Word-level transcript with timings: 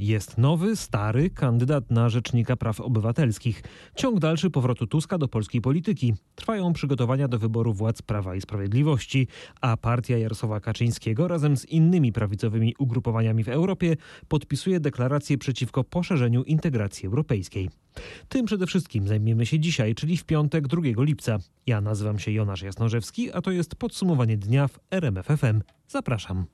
Jest 0.00 0.38
nowy, 0.38 0.76
stary 0.76 1.30
kandydat 1.30 1.90
na 1.90 2.08
rzecznika 2.08 2.56
praw 2.56 2.80
obywatelskich. 2.80 3.62
Ciąg 3.94 4.18
dalszy 4.18 4.50
powrotu 4.50 4.86
Tuska 4.86 5.18
do 5.18 5.28
polskiej 5.28 5.60
polityki. 5.60 6.14
Trwają 6.34 6.72
przygotowania 6.72 7.28
do 7.28 7.38
wyboru 7.38 7.72
władz 7.72 8.02
Prawa 8.02 8.34
i 8.34 8.40
Sprawiedliwości, 8.40 9.28
a 9.60 9.76
partia 9.76 10.18
Jarosława 10.18 10.60
Kaczyńskiego 10.60 11.28
razem 11.28 11.56
z 11.56 11.64
innymi 11.64 12.12
prawicowymi 12.12 12.74
ugrupowaniami 12.78 13.44
w 13.44 13.48
Europie 13.48 13.96
podpisuje 14.28 14.80
deklarację 14.80 15.38
przeciwko 15.38 15.84
poszerzeniu 15.84 16.42
integracji 16.42 17.06
europejskiej. 17.06 17.70
Tym 18.28 18.46
przede 18.46 18.66
wszystkim 18.66 19.08
zajmiemy 19.08 19.46
się 19.46 19.60
dzisiaj, 19.60 19.94
czyli 19.94 20.16
w 20.16 20.24
piątek 20.24 20.68
2 20.68 20.82
lipca. 20.96 21.38
Ja 21.66 21.80
nazywam 21.80 22.18
się 22.18 22.32
Jonasz 22.32 22.62
Jasnorzewski, 22.62 23.32
a 23.32 23.42
to 23.42 23.50
jest 23.50 23.74
podsumowanie 23.74 24.36
dnia 24.36 24.68
w 24.68 24.78
RMFFM. 24.90 25.62
Zapraszam. 25.88 26.46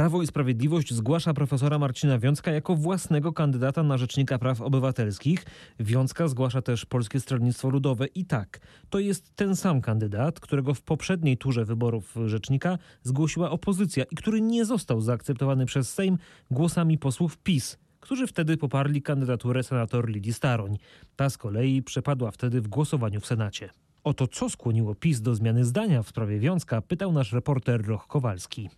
Prawo 0.00 0.22
i 0.22 0.26
Sprawiedliwość 0.26 0.94
zgłasza 0.94 1.34
profesora 1.34 1.78
Marcina 1.78 2.18
Wiącka 2.18 2.50
jako 2.50 2.76
własnego 2.76 3.32
kandydata 3.32 3.82
na 3.82 3.98
Rzecznika 3.98 4.38
Praw 4.38 4.60
Obywatelskich. 4.60 5.44
Wiącka 5.80 6.28
zgłasza 6.28 6.62
też 6.62 6.86
Polskie 6.86 7.20
Stronnictwo 7.20 7.70
Ludowe 7.70 8.06
i 8.06 8.24
tak, 8.24 8.60
to 8.90 8.98
jest 8.98 9.36
ten 9.36 9.56
sam 9.56 9.80
kandydat, 9.80 10.40
którego 10.40 10.74
w 10.74 10.82
poprzedniej 10.82 11.36
turze 11.36 11.64
wyborów 11.64 12.16
Rzecznika 12.26 12.78
zgłosiła 13.02 13.50
opozycja 13.50 14.04
i 14.10 14.16
który 14.16 14.40
nie 14.40 14.64
został 14.64 15.00
zaakceptowany 15.00 15.66
przez 15.66 15.92
Sejm 15.92 16.18
głosami 16.50 16.98
posłów 16.98 17.38
PiS 17.38 17.78
którzy 18.00 18.26
wtedy 18.26 18.56
poparli 18.56 19.02
kandydaturę 19.02 19.62
senator 19.62 20.08
Lidii 20.08 20.32
Staroń. 20.32 20.78
Ta 21.16 21.30
z 21.30 21.38
kolei 21.38 21.82
przepadła 21.82 22.30
wtedy 22.30 22.60
w 22.60 22.68
głosowaniu 22.68 23.20
w 23.20 23.26
Senacie. 23.26 23.70
O 24.04 24.14
to, 24.14 24.26
co 24.26 24.50
skłoniło 24.50 24.94
PiS 24.94 25.20
do 25.20 25.34
zmiany 25.34 25.64
zdania 25.64 26.02
w 26.02 26.08
sprawie 26.08 26.38
Wiązka, 26.38 26.82
pytał 26.82 27.12
nasz 27.12 27.32
reporter 27.32 27.86
Roch 27.86 28.06
Kowalski. 28.06 28.70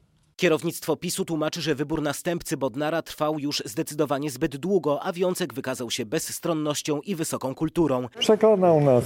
Kierownictwo 0.42 0.96
PiSu 0.96 1.24
tłumaczy, 1.24 1.60
że 1.62 1.74
wybór 1.74 2.02
następcy 2.02 2.56
Bodnara 2.56 3.02
trwał 3.02 3.38
już 3.38 3.62
zdecydowanie 3.66 4.30
zbyt 4.30 4.56
długo, 4.56 5.02
a 5.02 5.12
Wiącek 5.12 5.54
wykazał 5.54 5.90
się 5.90 6.06
bezstronnością 6.06 7.00
i 7.00 7.14
wysoką 7.14 7.54
kulturą. 7.54 8.08
Przekonał 8.18 8.80
nas 8.80 9.04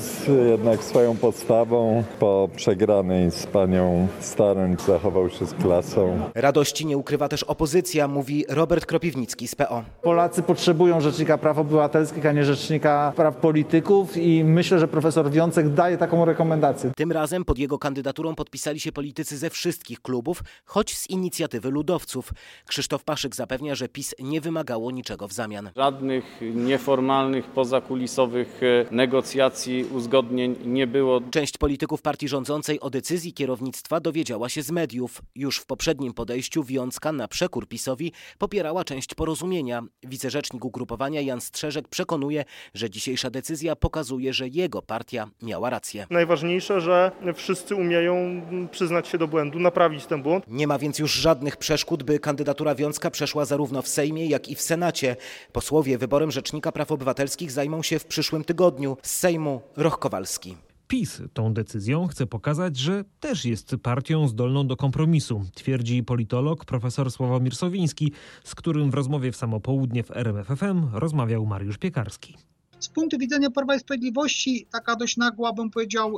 jednak 0.49 0.85
swoją 0.85 1.17
postawą. 1.17 2.05
Po 2.19 2.49
przegranej 2.57 3.31
z 3.31 3.47
panią 3.47 4.09
Staroń 4.21 4.77
zachował 4.87 5.31
się 5.31 5.47
z 5.47 5.55
klasą. 5.55 6.31
Radości 6.35 6.87
nie 6.87 6.97
ukrywa 6.97 7.29
też 7.29 7.43
opozycja, 7.43 8.09
mówi 8.09 8.45
Robert 8.49 8.87
Kropiwnicki 8.87 9.49
z 9.49 9.55
PO. 9.55 9.85
Polacy 10.03 10.43
potrzebują 10.43 11.01
rzecznika 11.01 11.39
praw 11.39 11.59
obywatelskich, 11.59 12.27
a 12.27 12.33
nie 12.33 12.45
rzecznika 12.45 13.13
praw 13.17 13.37
polityków 13.37 14.17
i 14.17 14.45
myślę, 14.45 14.79
że 14.79 14.89
profesor 14.89 15.31
Wiącek 15.31 15.69
daje 15.69 15.99
taką 15.99 16.25
rekomendację. 16.25 16.91
Tym 16.97 17.13
razem 17.13 17.45
pod 17.45 17.59
jego 17.59 17.79
kandydaturą 17.79 18.35
podpisali 18.35 18.81
się 18.81 18.93
politycy 18.93 19.39
ze 19.39 19.51
wszystkich 19.51 20.01
klubów, 20.01 20.43
choć 20.65 20.97
z 20.97 21.11
inicjatywy 21.27 21.71
ludowców. 21.71 22.33
Krzysztof 22.67 23.05
Paszyk 23.05 23.37
zapewnia, 23.37 23.75
że 23.75 23.89
PiS 23.89 24.15
nie 24.19 24.41
wymagało 24.41 24.91
niczego 24.91 25.29
w 25.29 25.33
zamian. 25.33 25.71
Żadnych 25.77 26.41
nieformalnych, 26.55 27.45
pozakulisowych 27.45 28.61
e, 28.63 28.95
negocjacji, 28.95 29.85
uzgodnień 29.85 30.57
nie 30.65 30.87
było. 30.87 31.21
Część 31.31 31.59
polityków 31.59 32.03
partii 32.03 32.29
rządzącej 32.29 32.81
o 32.81 32.91
decyzji 32.91 33.33
kierownictwa 33.33 34.01
dowiedziała 34.01 34.49
się 34.49 34.63
z 34.63 34.71
mediów. 34.71 35.23
Już 35.35 35.59
w 35.59 35.67
poprzednim 35.67 36.13
podejściu 36.13 36.65
Wiązka 36.65 37.13
na 37.13 37.29
przekór 37.29 37.69
PiSowi 37.69 38.13
popierała 38.39 38.85
część 38.85 39.15
porozumienia. 39.15 39.83
Wicerzecznik 40.03 40.65
ugrupowania 40.65 41.21
Jan 41.21 41.41
Strzeżek 41.41 41.89
przekonuje, 41.89 42.45
że 42.75 42.91
dzisiejsza 42.91 43.31
decyzja 43.31 43.77
pokazuje, 43.77 44.33
że 44.33 44.49
jego 44.49 44.83
partia 44.83 45.29
miała 45.43 45.71
rację. 45.71 46.07
Najważniejsze, 46.11 46.81
że 46.81 47.13
wszyscy 47.35 47.75
umieją 47.75 48.43
przyznać 48.71 49.09
się 49.09 49.19
do 49.19 49.29
błędu, 49.29 49.59
naprawić 49.61 50.07
ten 50.07 50.23
błąd. 50.23 50.45
Nie 50.49 50.67
ma 50.67 50.79
więc 50.79 50.99
już 50.99 51.16
żadnych 51.17 51.57
przeszkód, 51.57 52.03
by 52.03 52.19
kandydatura 52.19 52.75
Wiązka 52.75 53.11
przeszła 53.11 53.45
zarówno 53.45 53.83
w 53.83 53.89
Sejmie, 53.89 54.27
jak 54.27 54.49
i 54.49 54.55
w 54.55 54.63
Senacie. 54.63 55.17
Posłowie 55.53 55.99
wyborem 55.99 56.31
Rzecznika 56.31 56.73
Praw 56.73 56.93
Obywatelskich 56.93 57.51
zajmą 57.51 57.83
się 57.83 57.99
w 57.99 58.05
przyszłym 58.05 58.45
tygodniu. 58.45 58.97
Z 59.03 59.11
Sejmu 59.11 59.61
Roch 59.77 59.99
Kowalski. 59.99 60.57
PiS 60.89 61.23
tą 61.33 61.55
decyzją 61.55 62.07
chce 62.07 62.27
pokazać, 62.27 62.77
że 62.77 63.05
też 63.21 63.45
jest 63.45 63.77
partią 63.83 64.29
zdolną 64.29 64.67
do 64.67 64.77
kompromisu, 64.77 65.43
twierdzi 65.55 66.03
politolog 66.03 66.65
profesor 66.65 67.11
Sławomir 67.11 67.57
Sowiński, 67.57 68.13
z 68.45 68.55
którym 68.55 68.91
w 68.91 68.95
rozmowie 68.95 69.33
w 69.33 69.37
samo 69.37 69.61
południe 69.61 70.03
w 70.03 70.11
RMFFM 70.11 70.89
rozmawiał 70.93 71.47
Mariusz 71.47 71.79
Piekarski. 71.79 72.37
Z 72.81 72.89
punktu 72.89 73.19
widzenia 73.19 73.51
Prawa 73.51 73.77
i 73.77 73.81
Sprawiedliwości 73.81 74.67
taka 74.73 74.97
dość 74.97 75.17
nagła, 75.17 75.53
bym 75.53 75.71
powiedział, 75.71 76.17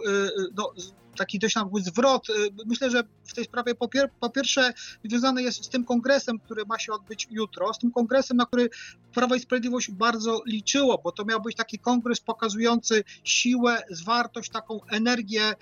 no, 0.56 0.72
taki 1.18 1.38
dość 1.38 1.54
nagły 1.54 1.82
zwrot. 1.82 2.26
Myślę, 2.66 2.90
że 2.90 3.02
w 3.24 3.34
tej 3.34 3.44
sprawie 3.44 3.74
po, 3.74 3.88
pier 3.88 4.10
po, 4.20 4.30
pierwsze 4.30 4.72
związane 5.04 5.42
jest 5.42 5.64
z 5.64 5.68
tym 5.68 5.84
kongresem, 5.84 6.38
który 6.38 6.64
ma 6.64 6.78
się 6.78 6.92
odbyć 6.92 7.28
jutro, 7.30 7.74
z 7.74 7.78
tym 7.78 7.90
kongresem, 7.90 8.36
na 8.36 8.46
który 8.46 8.70
Prawo 9.14 9.34
i 9.34 9.40
Sprawiedliwość 9.40 9.90
bardzo 9.90 10.42
liczyło, 10.46 11.00
bo 11.04 11.12
to 11.12 11.24
miał 11.24 11.40
być 11.40 11.56
taki 11.56 11.78
kongres 11.78 12.20
pokazujący 12.20 13.04
siłę, 13.24 13.82
zwartość, 13.90 14.50
taką 14.50 14.80
energię 14.90 15.54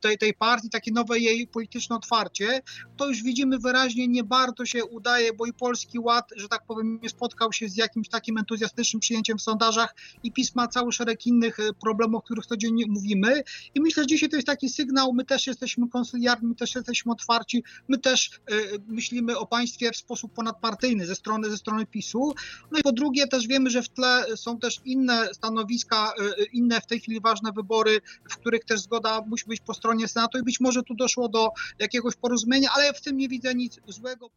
tej, 0.00 0.18
tej 0.18 0.34
partii, 0.34 0.70
takie 0.70 0.92
nowe 0.92 1.18
jej 1.18 1.46
polityczne 1.46 1.96
otwarcie. 1.96 2.62
To 2.96 3.08
już 3.08 3.22
widzimy 3.22 3.58
wyraźnie, 3.58 4.08
nie 4.08 4.24
bardzo 4.24 4.66
się 4.66 4.84
udaje, 4.84 5.32
bo 5.32 5.46
i 5.46 5.52
Polski 5.52 5.98
Ład, 5.98 6.30
że 6.36 6.48
tak 6.48 6.66
powiem, 6.66 7.00
nie 7.02 7.08
spotkał 7.08 7.52
się 7.52 7.68
z 7.68 7.76
jakimś 7.76 8.08
takim 8.08 8.38
entuzjastycznym 8.38 9.00
przyjęciem 9.00 9.38
w 9.38 9.42
sondażach 9.42 9.94
i 10.22 10.32
PiS 10.32 10.54
ma 10.54 10.68
cały 10.68 10.92
szereg 10.92 11.26
innych 11.26 11.56
problemów, 11.80 12.18
o 12.18 12.22
których 12.22 12.46
codziennie 12.46 12.84
mówimy 12.88 13.42
i 13.74 13.80
myślę, 13.80 13.95
że 13.96 14.06
dzisiaj 14.06 14.28
to 14.28 14.36
jest 14.36 14.46
taki 14.46 14.68
sygnał, 14.68 15.12
my 15.12 15.24
też 15.24 15.46
jesteśmy 15.46 15.88
konsyliarni, 15.88 16.48
my 16.48 16.54
też 16.54 16.74
jesteśmy 16.74 17.12
otwarci, 17.12 17.64
my 17.88 17.98
też 17.98 18.30
y, 18.50 18.54
myślimy 18.88 19.38
o 19.38 19.46
państwie 19.46 19.90
w 19.92 19.96
sposób 19.96 20.32
ponadpartyjny 20.32 21.06
ze 21.06 21.14
strony, 21.14 21.50
ze 21.50 21.56
strony 21.56 21.86
PiSu. 21.86 22.34
No 22.70 22.78
i 22.78 22.82
po 22.82 22.92
drugie 22.92 23.26
też 23.26 23.46
wiemy, 23.46 23.70
że 23.70 23.82
w 23.82 23.88
tle 23.88 24.24
są 24.36 24.58
też 24.58 24.80
inne 24.84 25.28
stanowiska, 25.34 26.12
y, 26.40 26.44
inne 26.44 26.80
w 26.80 26.86
tej 26.86 27.00
chwili 27.00 27.20
ważne 27.20 27.52
wybory, 27.52 28.00
w 28.30 28.36
których 28.36 28.64
też 28.64 28.80
zgoda 28.80 29.20
musi 29.26 29.44
być 29.46 29.60
po 29.60 29.74
stronie 29.74 30.08
Senatu 30.08 30.38
i 30.38 30.42
być 30.42 30.60
może 30.60 30.82
tu 30.82 30.94
doszło 30.94 31.28
do 31.28 31.48
jakiegoś 31.78 32.16
porozumienia, 32.16 32.70
ale 32.74 32.92
w 32.92 33.00
tym 33.00 33.16
nie 33.16 33.28
widzę 33.28 33.54
nic 33.54 33.80
złego. 33.88 34.30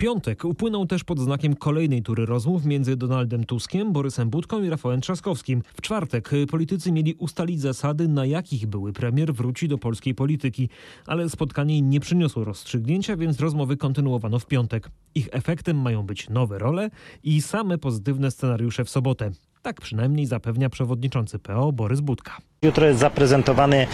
Piątek 0.00 0.44
upłynął 0.44 0.86
też 0.86 1.04
pod 1.04 1.18
znakiem 1.18 1.56
kolejnej 1.56 2.02
tury 2.02 2.26
rozmów 2.26 2.64
między 2.64 2.96
Donaldem 2.96 3.44
Tuskiem, 3.44 3.92
Borysem 3.92 4.30
Budką 4.30 4.62
i 4.62 4.68
Rafałem 4.68 5.00
Trzaskowskim. 5.00 5.62
W 5.74 5.80
czwartek 5.80 6.30
politycy 6.50 6.92
mieli 6.92 7.14
ustalić 7.14 7.60
zasady, 7.60 8.08
na 8.08 8.26
jakich 8.26 8.66
były 8.66 8.92
premier 8.92 9.34
wróci 9.34 9.68
do 9.68 9.78
polskiej 9.78 10.14
polityki, 10.14 10.68
ale 11.06 11.30
spotkanie 11.30 11.82
nie 11.82 12.00
przyniosło 12.00 12.44
rozstrzygnięcia, 12.44 13.16
więc 13.16 13.40
rozmowy 13.40 13.76
kontynuowano 13.76 14.38
w 14.38 14.46
piątek. 14.46 14.90
Ich 15.14 15.28
efektem 15.32 15.76
mają 15.76 16.02
być 16.02 16.28
nowe 16.28 16.58
role 16.58 16.90
i 17.22 17.42
same 17.42 17.78
pozytywne 17.78 18.30
scenariusze 18.30 18.84
w 18.84 18.90
sobotę. 18.90 19.30
Tak 19.62 19.80
przynajmniej 19.80 20.26
zapewnia 20.26 20.70
przewodniczący 20.70 21.38
PO 21.38 21.72
Borys 21.72 22.00
Budka. 22.00 22.36
Jutro 22.62 22.86
jest 22.86 23.00
zaprezentowany 23.00 23.86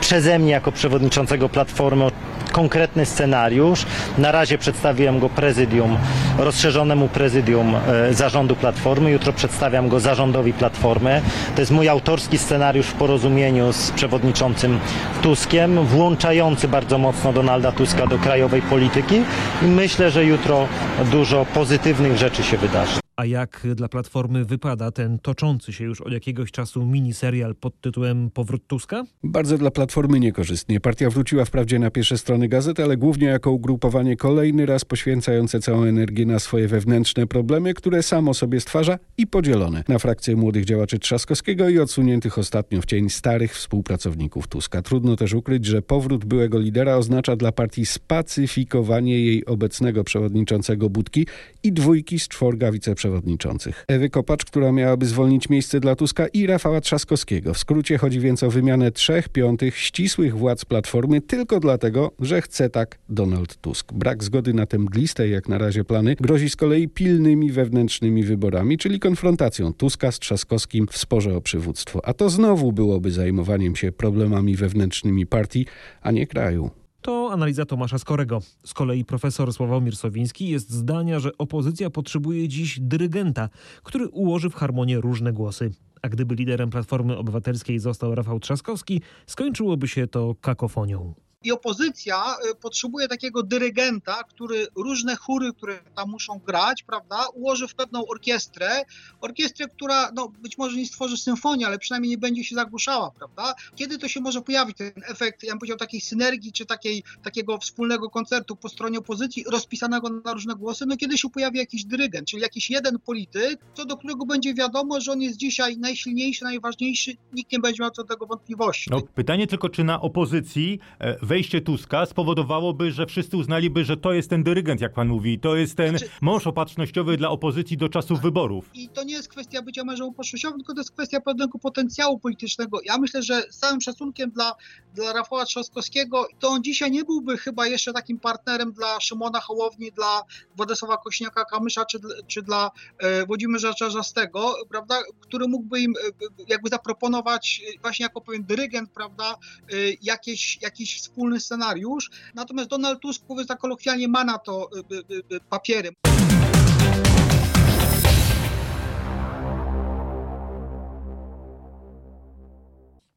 przeze 0.00 0.38
mnie 0.38 0.50
jako 0.50 0.72
przewodniczącego 0.72 1.48
Platformy 1.48 2.10
konkretny 2.54 3.06
scenariusz. 3.06 3.86
Na 4.18 4.32
razie 4.32 4.58
przedstawiłem 4.58 5.20
go 5.20 5.28
prezydium, 5.28 5.96
rozszerzonemu 6.38 7.08
prezydium 7.08 7.74
e, 7.74 8.14
zarządu 8.14 8.56
Platformy. 8.56 9.10
Jutro 9.10 9.32
przedstawiam 9.32 9.88
go 9.88 10.00
zarządowi 10.00 10.52
Platformy. 10.52 11.22
To 11.54 11.62
jest 11.62 11.72
mój 11.72 11.88
autorski 11.88 12.38
scenariusz 12.38 12.86
w 12.86 12.94
porozumieniu 12.94 13.72
z 13.72 13.90
przewodniczącym 13.90 14.80
Tuskiem, 15.22 15.84
włączający 15.84 16.68
bardzo 16.68 16.98
mocno 16.98 17.32
Donalda 17.32 17.72
Tuska 17.72 18.06
do 18.06 18.18
krajowej 18.18 18.62
polityki 18.62 19.22
i 19.62 19.66
myślę, 19.66 20.10
że 20.10 20.24
jutro 20.24 20.66
dużo 21.10 21.46
pozytywnych 21.54 22.16
rzeczy 22.18 22.42
się 22.42 22.56
wydarzy. 22.58 23.03
A 23.16 23.24
jak 23.24 23.66
dla 23.74 23.88
Platformy 23.88 24.44
wypada 24.44 24.90
ten 24.90 25.18
toczący 25.18 25.72
się 25.72 25.84
już 25.84 26.00
od 26.00 26.12
jakiegoś 26.12 26.50
czasu 26.50 26.86
miniserial 26.86 27.54
pod 27.54 27.80
tytułem 27.80 28.30
Powrót 28.30 28.66
Tuska? 28.66 29.04
Bardzo 29.24 29.58
dla 29.58 29.70
Platformy 29.70 30.20
niekorzystnie. 30.20 30.80
Partia 30.80 31.10
wróciła 31.10 31.44
wprawdzie 31.44 31.78
na 31.78 31.90
pierwsze 31.90 32.18
strony 32.18 32.48
gazet, 32.48 32.80
ale 32.80 32.96
głównie 32.96 33.26
jako 33.26 33.50
ugrupowanie 33.50 34.16
kolejny 34.16 34.66
raz 34.66 34.84
poświęcające 34.84 35.60
całą 35.60 35.84
energię 35.84 36.26
na 36.26 36.38
swoje 36.38 36.68
wewnętrzne 36.68 37.26
problemy, 37.26 37.74
które 37.74 38.02
samo 38.02 38.34
sobie 38.34 38.60
stwarza 38.60 38.98
i 39.18 39.26
podzielone 39.26 39.84
na 39.88 39.98
frakcję 39.98 40.36
młodych 40.36 40.64
działaczy 40.64 40.98
Trzaskowskiego 40.98 41.68
i 41.68 41.78
odsuniętych 41.78 42.38
ostatnio 42.38 42.80
w 42.80 42.86
cień 42.86 43.10
starych 43.10 43.54
współpracowników 43.54 44.46
Tuska. 44.46 44.82
Trudno 44.82 45.16
też 45.16 45.34
ukryć, 45.34 45.66
że 45.66 45.82
powrót 45.82 46.24
byłego 46.24 46.58
lidera 46.58 46.96
oznacza 46.96 47.36
dla 47.36 47.52
partii 47.52 47.86
spacyfikowanie 47.86 49.24
jej 49.24 49.46
obecnego 49.46 50.04
przewodniczącego 50.04 50.90
Budki 50.90 51.26
i 51.62 51.72
dwójki 51.72 52.18
z 52.18 52.28
czworga 52.28 52.72
wiceprzewodniczących 52.72 53.03
przewodniczących. 53.04 53.84
Ewy 53.88 54.10
Kopacz, 54.10 54.44
która 54.44 54.72
miałaby 54.72 55.06
zwolnić 55.06 55.48
miejsce 55.48 55.80
dla 55.80 55.96
Tuska 55.96 56.26
i 56.26 56.46
Rafała 56.46 56.80
Trzaskowskiego. 56.80 57.54
W 57.54 57.58
skrócie 57.58 57.98
chodzi 57.98 58.20
więc 58.20 58.42
o 58.42 58.50
wymianę 58.50 58.90
trzech 58.90 59.28
piątych 59.28 59.78
ścisłych 59.78 60.38
władz 60.38 60.64
Platformy 60.64 61.20
tylko 61.20 61.60
dlatego, 61.60 62.12
że 62.20 62.42
chce 62.42 62.70
tak 62.70 62.98
Donald 63.08 63.56
Tusk. 63.56 63.92
Brak 63.92 64.24
zgody 64.24 64.54
na 64.54 64.66
te 64.66 64.78
mgliste 64.78 65.28
jak 65.28 65.48
na 65.48 65.58
razie 65.58 65.84
plany 65.84 66.16
grozi 66.20 66.50
z 66.50 66.56
kolei 66.56 66.88
pilnymi 66.88 67.52
wewnętrznymi 67.52 68.22
wyborami, 68.22 68.78
czyli 68.78 69.00
konfrontacją 69.00 69.72
Tuska 69.72 70.12
z 70.12 70.18
Trzaskowskim 70.18 70.86
w 70.90 70.98
sporze 70.98 71.36
o 71.36 71.40
przywództwo. 71.40 72.06
A 72.06 72.14
to 72.14 72.30
znowu 72.30 72.72
byłoby 72.72 73.10
zajmowaniem 73.10 73.76
się 73.76 73.92
problemami 73.92 74.56
wewnętrznymi 74.56 75.26
partii, 75.26 75.66
a 76.02 76.10
nie 76.10 76.26
kraju. 76.26 76.83
To 77.04 77.32
analiza 77.32 77.64
Tomasza 77.64 77.98
Skorego. 77.98 78.40
Z 78.66 78.74
kolei 78.74 79.04
profesor 79.04 79.52
Sławomir 79.52 79.96
Sowiński 79.96 80.48
jest 80.48 80.70
zdania, 80.70 81.20
że 81.20 81.38
opozycja 81.38 81.90
potrzebuje 81.90 82.48
dziś 82.48 82.80
dyrygenta, 82.80 83.48
który 83.82 84.08
ułoży 84.08 84.50
w 84.50 84.54
harmonię 84.54 85.00
różne 85.00 85.32
głosy. 85.32 85.70
A 86.02 86.08
gdyby 86.08 86.34
liderem 86.34 86.70
Platformy 86.70 87.16
Obywatelskiej 87.16 87.78
został 87.78 88.14
Rafał 88.14 88.40
Trzaskowski, 88.40 89.00
skończyłoby 89.26 89.88
się 89.88 90.06
to 90.06 90.34
kakofonią 90.40 91.14
i 91.44 91.52
opozycja 91.52 92.36
y, 92.50 92.54
potrzebuje 92.54 93.08
takiego 93.08 93.42
dyrygenta, 93.42 94.24
który 94.24 94.66
różne 94.76 95.16
chóry, 95.16 95.52
które 95.52 95.78
tam 95.96 96.10
muszą 96.10 96.38
grać, 96.38 96.82
prawda, 96.82 97.26
ułoży 97.34 97.68
w 97.68 97.74
pewną 97.74 98.06
orkiestrę, 98.06 98.84
orkiestrę, 99.20 99.68
która 99.68 100.10
no, 100.14 100.28
być 100.28 100.58
może 100.58 100.76
nie 100.76 100.86
stworzy 100.86 101.16
symfonii, 101.16 101.64
ale 101.64 101.78
przynajmniej 101.78 102.10
nie 102.10 102.18
będzie 102.18 102.44
się 102.44 102.54
zagłuszała, 102.54 103.10
prawda. 103.10 103.54
Kiedy 103.76 103.98
to 103.98 104.08
się 104.08 104.20
może 104.20 104.42
pojawić, 104.42 104.76
ten 104.76 104.92
efekt, 105.08 105.42
ja 105.42 105.52
bym 105.52 105.58
powiedział, 105.58 105.78
takiej 105.78 106.00
synergii, 106.00 106.52
czy 106.52 106.66
takiej, 106.66 107.02
takiego 107.22 107.58
wspólnego 107.58 108.10
koncertu 108.10 108.56
po 108.56 108.68
stronie 108.68 108.98
opozycji, 108.98 109.44
rozpisanego 109.52 110.08
na 110.24 110.32
różne 110.32 110.54
głosy, 110.54 110.86
no 110.86 110.96
kiedy 110.96 111.18
się 111.18 111.30
pojawi 111.30 111.58
jakiś 111.58 111.84
dyrygent, 111.84 112.28
czyli 112.28 112.42
jakiś 112.42 112.70
jeden 112.70 112.98
polityk, 112.98 113.60
co 113.74 113.84
do 113.84 113.96
którego 113.96 114.26
będzie 114.26 114.54
wiadomo, 114.54 115.00
że 115.00 115.12
on 115.12 115.22
jest 115.22 115.36
dzisiaj 115.36 115.78
najsilniejszy, 115.78 116.44
najważniejszy, 116.44 117.16
nikt 117.32 117.52
nie 117.52 117.58
będzie 117.58 117.82
miał 117.82 117.90
co 117.90 118.02
do 118.02 118.08
tego 118.14 118.26
wątpliwości. 118.26 118.90
No, 118.90 119.02
pytanie 119.14 119.46
tylko, 119.46 119.68
czy 119.68 119.84
na 119.84 120.00
opozycji 120.00 120.78
e, 120.98 121.16
wejście 121.34 121.60
Tuska 121.60 122.06
spowodowałoby, 122.06 122.92
że 122.92 123.06
wszyscy 123.06 123.36
uznaliby, 123.36 123.84
że 123.84 123.96
to 123.96 124.12
jest 124.12 124.30
ten 124.30 124.42
dyrygent, 124.42 124.80
jak 124.80 124.92
pan 124.92 125.08
mówi, 125.08 125.38
to 125.38 125.56
jest 125.56 125.76
ten 125.76 125.98
znaczy, 125.98 126.12
mąż 126.20 126.46
opatrznościowy 126.46 127.16
dla 127.16 127.30
opozycji 127.30 127.76
do 127.76 127.88
czasów 127.88 128.20
wyborów. 128.20 128.70
I 128.74 128.88
to 128.88 129.04
nie 129.04 129.14
jest 129.14 129.28
kwestia 129.28 129.62
bycia 129.62 129.84
mężem 129.84 130.06
opatrznościowym, 130.06 130.58
tylko 130.58 130.74
to 130.74 130.80
jest 130.80 130.92
kwestia 130.92 131.20
pewnego 131.20 131.58
potencjału 131.58 132.18
politycznego. 132.18 132.78
Ja 132.84 132.98
myślę, 132.98 133.22
że 133.22 133.42
z 133.50 133.58
całym 133.58 133.80
szacunkiem 133.80 134.30
dla, 134.30 134.54
dla 134.94 135.12
Rafała 135.12 135.44
Trzaskowskiego, 135.44 136.26
to 136.38 136.48
on 136.48 136.62
dzisiaj 136.62 136.90
nie 136.90 137.04
byłby 137.04 137.38
chyba 137.38 137.66
jeszcze 137.66 137.92
takim 137.92 138.18
partnerem 138.18 138.72
dla 138.72 139.00
Szymona 139.00 139.40
Hołowni, 139.40 139.92
dla 139.92 140.22
Władysława 140.56 140.96
Kośniaka-Kamysza, 141.06 141.86
czy, 141.86 141.98
czy 142.26 142.42
dla 142.42 142.70
e, 142.98 143.26
Włodzimierza 143.26 143.74
Czarzastego, 143.74 144.54
prawda, 144.70 144.94
który 145.20 145.48
mógłby 145.48 145.80
im 145.80 145.94
e, 145.96 146.10
jakby 146.48 146.68
zaproponować 146.68 147.62
e, 147.68 147.80
właśnie 147.80 148.02
jako 148.02 148.20
pewien 148.20 148.44
dyrygent, 148.44 148.90
prawda, 148.90 149.34
e, 149.34 149.76
jakieś, 150.02 150.58
jakiś 150.62 151.00
wspólny 151.00 151.23
scenariusz. 151.40 152.10
Natomiast 152.34 152.70
Donald 152.70 153.00
Tusk, 153.00 153.22
mówiąc 153.28 153.48
tak 153.48 153.58
kolokwialnie, 153.58 154.08
ma 154.08 154.24
na 154.24 154.38
to 154.38 154.70
y, 154.76 154.94
y, 155.14 155.36
y, 155.36 155.40
papiery. 155.50 155.94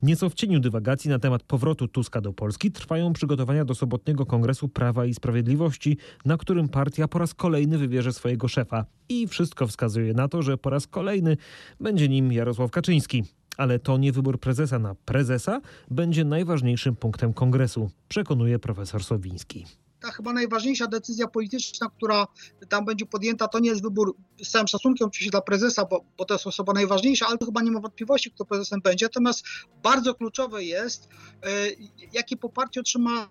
Nieco 0.01 0.30
w 0.30 0.33
cieniu 0.33 0.59
dywagacji 0.59 1.09
na 1.09 1.19
temat 1.19 1.44
powrotu 1.44 1.88
Tuska 1.88 2.21
do 2.21 2.33
Polski 2.33 2.71
trwają 2.71 3.13
przygotowania 3.13 3.65
do 3.65 3.75
sobotniego 3.75 4.25
Kongresu 4.25 4.69
Prawa 4.69 5.06
i 5.06 5.13
Sprawiedliwości, 5.13 5.98
na 6.25 6.38
którym 6.38 6.69
partia 6.69 7.07
po 7.07 7.19
raz 7.19 7.33
kolejny 7.33 7.77
wybierze 7.77 8.13
swojego 8.13 8.48
szefa. 8.48 8.86
I 9.09 9.27
wszystko 9.27 9.68
wskazuje 9.68 10.13
na 10.13 10.27
to, 10.27 10.42
że 10.42 10.57
po 10.57 10.69
raz 10.69 10.88
kolejny 10.88 11.38
będzie 11.80 12.09
nim 12.09 12.31
Jarosław 12.31 12.71
Kaczyński. 12.71 13.24
Ale 13.57 13.80
to 13.80 13.98
nie 13.98 14.12
wybór 14.12 14.39
prezesa 14.39 14.80
na 14.80 14.95
prezesa 14.95 15.62
będzie 15.92 16.25
najważniejszym 16.25 16.95
punktem 16.95 17.33
kongresu, 17.33 17.89
przekonuje 18.07 18.59
profesor 18.59 19.04
Sowiński 19.04 19.65
ta 19.99 20.11
chyba 20.11 20.33
najważniejsza 20.33 20.88
decyzja 20.88 21.27
polityczna, 21.27 21.89
która 21.97 22.27
tam 22.69 22.85
będzie 22.85 23.05
podjęta, 23.05 23.47
to 23.47 23.59
nie 23.59 23.69
jest 23.69 23.81
wybór 23.81 24.15
z 24.44 24.49
całym 24.49 24.67
szacunkiem 24.67 25.07
oczywiście 25.07 25.31
dla 25.31 25.41
prezesa, 25.41 25.85
bo, 25.85 26.05
bo 26.17 26.25
to 26.25 26.33
jest 26.33 26.47
osoba 26.47 26.73
najważniejsza, 26.73 27.27
ale 27.27 27.38
chyba 27.45 27.61
nie 27.61 27.71
ma 27.71 27.79
wątpliwości, 27.79 28.31
kto 28.31 28.45
prezesem 28.45 28.81
będzie. 28.81 29.05
Natomiast 29.05 29.44
bardzo 29.83 30.15
kluczowe 30.15 30.63
jest, 30.63 31.07
e, 31.44 31.47
jakie 32.13 32.38
poparcie 32.38 32.79
otrzyma 32.79 33.23
e, 33.23 33.27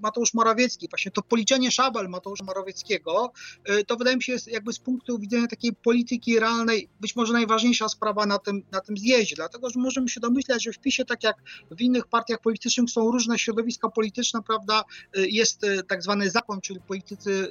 Mateusz 0.00 0.34
Morawiecki. 0.34 0.88
Właśnie 0.90 1.10
to 1.10 1.22
policzenie 1.22 1.70
szabel 1.70 2.08
Mateusza 2.08 2.44
Morawieckiego, 2.44 3.32
e, 3.64 3.84
to 3.84 3.96
wydaje 3.96 4.16
mi 4.16 4.22
się 4.22 4.32
jest 4.32 4.48
jakby 4.48 4.72
z 4.72 4.78
punktu 4.78 5.18
widzenia 5.18 5.46
takiej 5.46 5.72
polityki 5.72 6.40
realnej, 6.40 6.88
być 7.00 7.16
może 7.16 7.32
najważniejsza 7.32 7.88
sprawa 7.88 8.26
na 8.26 8.38
tym, 8.38 8.62
na 8.72 8.80
tym 8.80 8.96
zjeździe, 8.96 9.36
dlatego 9.36 9.70
że 9.70 9.80
możemy 9.80 10.08
się 10.08 10.20
domyślać, 10.20 10.64
że 10.64 10.72
w 10.72 10.78
PiSie, 10.78 11.04
tak 11.04 11.22
jak 11.24 11.36
w 11.70 11.80
innych 11.80 12.06
partiach 12.06 12.40
politycznych 12.40 12.90
są 12.90 13.10
różne 13.10 13.38
środowiska 13.38 13.88
polityczne, 13.88 14.42
prawda, 14.42 14.84
jest 15.14 15.60
tak 15.88 15.97
zwany 16.02 16.30
zakon, 16.30 16.60
czyli 16.60 16.80
politycy 16.80 17.48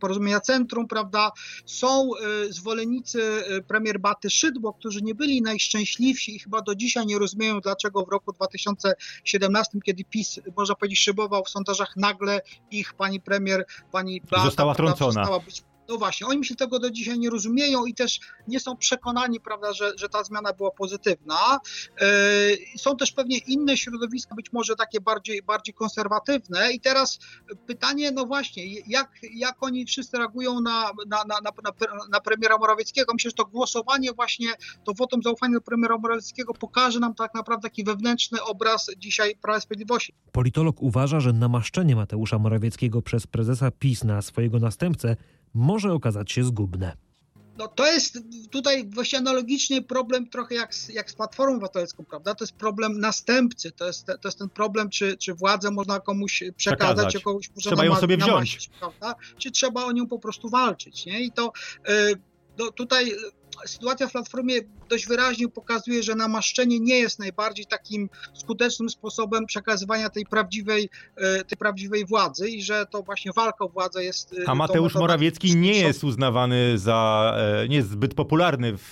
porozumienia 0.00 0.40
centrum, 0.40 0.88
prawda, 0.88 1.30
są 1.66 2.10
zwolennicy 2.50 3.22
e, 3.22 3.62
premier 3.62 4.00
Baty 4.00 4.30
Szydło, 4.30 4.72
którzy 4.72 5.02
nie 5.02 5.14
byli 5.14 5.42
najszczęśliwsi 5.42 6.36
i 6.36 6.38
chyba 6.38 6.62
do 6.62 6.74
dzisiaj 6.74 7.06
nie 7.06 7.18
rozumieją, 7.18 7.60
dlaczego 7.60 8.04
w 8.04 8.08
roku 8.08 8.32
2017, 8.32 9.78
kiedy 9.84 10.04
PiS, 10.04 10.40
można 10.56 10.74
powiedzieć, 10.74 11.00
szybował 11.00 11.44
w 11.44 11.48
sondażach, 11.48 11.96
nagle 11.96 12.40
ich 12.70 12.94
pani 12.94 13.20
premier, 13.20 13.64
pani 13.92 14.22
została 14.44 14.74
trącona. 14.74 15.10
Przestała 15.10 15.40
być 15.40 15.62
no 15.88 15.96
właśnie, 15.96 16.26
oni 16.26 16.44
się 16.44 16.54
tego 16.54 16.78
do 16.78 16.90
dzisiaj 16.90 17.18
nie 17.18 17.30
rozumieją 17.30 17.86
i 17.86 17.94
też 17.94 18.20
nie 18.48 18.60
są 18.60 18.76
przekonani, 18.76 19.40
prawda, 19.40 19.72
że, 19.72 19.92
że 19.96 20.08
ta 20.08 20.24
zmiana 20.24 20.52
była 20.52 20.70
pozytywna. 20.70 21.60
Yy, 22.00 22.06
są 22.78 22.96
też 22.96 23.12
pewnie 23.12 23.38
inne 23.38 23.76
środowiska, 23.76 24.34
być 24.34 24.52
może 24.52 24.76
takie 24.76 25.00
bardziej, 25.00 25.42
bardziej 25.42 25.74
konserwatywne. 25.74 26.72
I 26.72 26.80
teraz 26.80 27.18
pytanie, 27.66 28.10
no 28.10 28.26
właśnie, 28.26 28.80
jak, 28.86 29.10
jak 29.34 29.56
oni 29.60 29.86
wszyscy 29.86 30.18
reagują 30.18 30.60
na, 30.60 30.90
na, 31.06 31.24
na, 31.24 31.40
na, 31.40 31.72
na 32.10 32.20
premiera 32.20 32.58
Morawieckiego? 32.58 33.12
Myślę, 33.14 33.30
że 33.30 33.34
to 33.34 33.44
głosowanie 33.44 34.12
właśnie, 34.12 34.48
to 34.84 34.92
wotum 34.94 35.22
zaufania 35.22 35.54
do 35.54 35.60
premiera 35.60 35.98
Morawieckiego 35.98 36.54
pokaże 36.54 37.00
nam 37.00 37.14
tak 37.14 37.34
naprawdę 37.34 37.62
taki 37.62 37.84
wewnętrzny 37.84 38.42
obraz 38.42 38.90
dzisiaj 38.98 39.36
Prawa 39.42 39.60
Sprawiedliwości. 39.60 40.12
Politolog 40.32 40.82
uważa, 40.82 41.20
że 41.20 41.32
namaszczenie 41.32 41.96
Mateusza 41.96 42.38
Morawieckiego 42.38 43.02
przez 43.02 43.26
prezesa 43.26 43.70
PiS 43.70 44.04
na 44.04 44.22
swojego 44.22 44.58
następcę 44.58 45.16
może 45.54 45.92
okazać 45.92 46.32
się 46.32 46.44
zgubne. 46.44 46.96
No 47.58 47.68
to 47.68 47.86
jest 47.86 48.18
tutaj 48.50 48.88
właśnie 48.88 49.18
analogiczny 49.18 49.82
problem 49.82 50.28
trochę 50.28 50.54
jak 50.54 50.74
z, 50.74 50.88
jak 50.88 51.10
z 51.10 51.14
Platformą 51.14 51.52
Obywatelską, 51.54 52.04
prawda? 52.04 52.34
To 52.34 52.44
jest 52.44 52.54
problem 52.56 53.00
następcy, 53.00 53.72
to 53.72 53.86
jest, 53.86 54.06
to 54.06 54.28
jest 54.28 54.38
ten 54.38 54.48
problem, 54.48 54.90
czy, 54.90 55.16
czy 55.16 55.34
władzę 55.34 55.70
można 55.70 56.00
komuś 56.00 56.32
przekazać, 56.56 56.56
przekazać. 56.56 57.12
czy 57.12 57.20
kogoś 57.20 57.50
można 57.50 57.70
Trzeba 57.70 57.84
ją 57.84 57.96
sobie 57.96 58.16
wziąć. 58.16 58.70
prawda? 58.80 59.14
Czy 59.38 59.50
trzeba 59.50 59.84
o 59.84 59.92
nią 59.92 60.06
po 60.08 60.18
prostu 60.18 60.48
walczyć, 60.48 61.06
nie? 61.06 61.20
I 61.24 61.32
to 61.32 61.52
y, 61.88 62.14
no 62.58 62.70
tutaj 62.70 63.12
sytuacja 63.66 64.08
w 64.08 64.12
Platformie 64.12 64.54
dość 64.88 65.06
wyraźnie 65.06 65.48
pokazuje, 65.48 66.02
że 66.02 66.14
namaszczenie 66.14 66.80
nie 66.80 66.98
jest 66.98 67.18
najbardziej 67.18 67.66
takim 67.66 68.08
skutecznym 68.34 68.90
sposobem 68.90 69.46
przekazywania 69.46 70.10
tej 70.10 70.26
prawdziwej, 70.26 70.88
e, 71.16 71.44
tej 71.44 71.58
prawdziwej 71.58 72.06
władzy 72.06 72.48
i 72.48 72.62
że 72.62 72.86
to 72.90 73.02
właśnie 73.02 73.32
walka 73.32 73.64
o 73.64 73.68
władzę 73.68 74.04
jest... 74.04 74.32
E, 74.32 74.48
A 74.48 74.54
Mateusz 74.54 74.94
Morawiecki 74.94 75.56
nie 75.56 75.78
jest 75.78 76.04
uznawany 76.04 76.78
za, 76.78 77.32
e, 77.38 77.68
nie 77.68 77.76
jest 77.76 77.90
zbyt 77.90 78.14
popularny 78.14 78.76
w, 78.76 78.90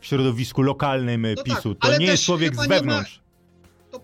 w 0.00 0.06
środowisku 0.06 0.62
lokalnym 0.62 1.22
no 1.22 1.34
tak, 1.36 1.44
PiSu. 1.44 1.74
Tak, 1.74 1.90
to 1.90 1.98
nie 1.98 2.06
jest 2.06 2.24
człowiek 2.24 2.56
z 2.56 2.68
wewnątrz 2.68 3.23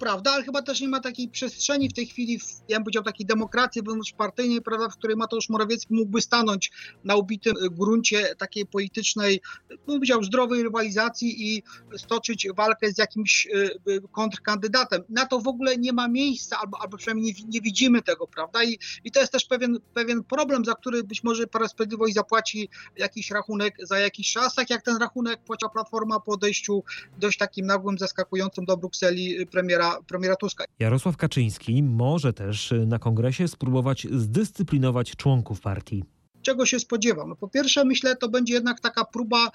prawda, 0.00 0.32
ale 0.32 0.44
chyba 0.44 0.62
też 0.62 0.80
nie 0.80 0.88
ma 0.88 1.00
takiej 1.00 1.28
przestrzeni 1.28 1.88
w 1.88 1.92
tej 1.92 2.06
chwili, 2.06 2.38
w, 2.38 2.44
ja 2.68 2.76
bym 2.76 2.84
powiedział, 2.84 3.02
takiej 3.02 3.26
demokracji 3.26 3.82
wewnątrzpartyjnej, 3.82 4.62
prawda, 4.62 4.88
w 4.88 4.96
której 4.96 5.16
Mateusz 5.16 5.48
Morawiecki 5.48 5.94
mógłby 5.94 6.20
stanąć 6.20 6.72
na 7.04 7.16
ubitym 7.16 7.54
gruncie 7.70 8.34
takiej 8.34 8.66
politycznej, 8.66 9.40
bym 9.68 9.78
powiedział, 9.86 10.22
zdrowej 10.22 10.62
rywalizacji 10.62 11.54
i 11.54 11.62
stoczyć 11.96 12.48
walkę 12.56 12.92
z 12.92 12.98
jakimś 12.98 13.46
y, 13.46 13.50
y, 13.88 14.00
kontrkandydatem. 14.12 15.02
Na 15.08 15.26
to 15.26 15.40
w 15.40 15.48
ogóle 15.48 15.76
nie 15.76 15.92
ma 15.92 16.08
miejsca, 16.08 16.58
albo, 16.60 16.80
albo 16.80 16.96
przynajmniej 16.96 17.34
nie, 17.34 17.44
nie 17.48 17.60
widzimy 17.60 18.02
tego, 18.02 18.26
prawda? 18.26 18.64
I, 18.64 18.78
I 19.04 19.10
to 19.10 19.20
jest 19.20 19.32
też 19.32 19.44
pewien, 19.44 19.78
pewien 19.94 20.24
problem, 20.24 20.64
za 20.64 20.74
który 20.74 21.04
być 21.04 21.24
może 21.24 21.46
Prawo 21.46 21.68
Sprawiedliwość 21.68 22.14
zapłaci 22.14 22.68
jakiś 22.96 23.30
rachunek 23.30 23.74
za 23.82 23.98
jakiś 23.98 24.32
czas, 24.32 24.54
tak 24.54 24.70
jak 24.70 24.82
ten 24.82 24.96
rachunek 24.96 25.40
płaciła 25.44 25.70
Platforma 25.70 26.20
po 26.20 26.32
odejściu 26.32 26.82
dość 27.18 27.38
takim 27.38 27.66
nagłym, 27.66 27.98
zaskakującym 27.98 28.64
do 28.64 28.76
Brukseli 28.76 29.46
premiera 29.46 29.89
premiera, 29.90 30.02
premiera 30.06 30.36
Tuska. 30.36 30.64
Jarosław 30.78 31.16
Kaczyński 31.16 31.82
może 31.82 32.32
też 32.32 32.74
na 32.86 32.98
kongresie 32.98 33.48
spróbować 33.48 34.06
zdyscyplinować 34.10 35.16
członków 35.16 35.60
partii 35.60 36.04
czego 36.42 36.66
się 36.66 36.78
spodziewam? 36.78 37.28
No 37.28 37.36
po 37.36 37.48
pierwsze, 37.48 37.84
myślę, 37.84 38.16
to 38.16 38.28
będzie 38.28 38.54
jednak 38.54 38.80
taka 38.80 39.04
próba 39.04 39.50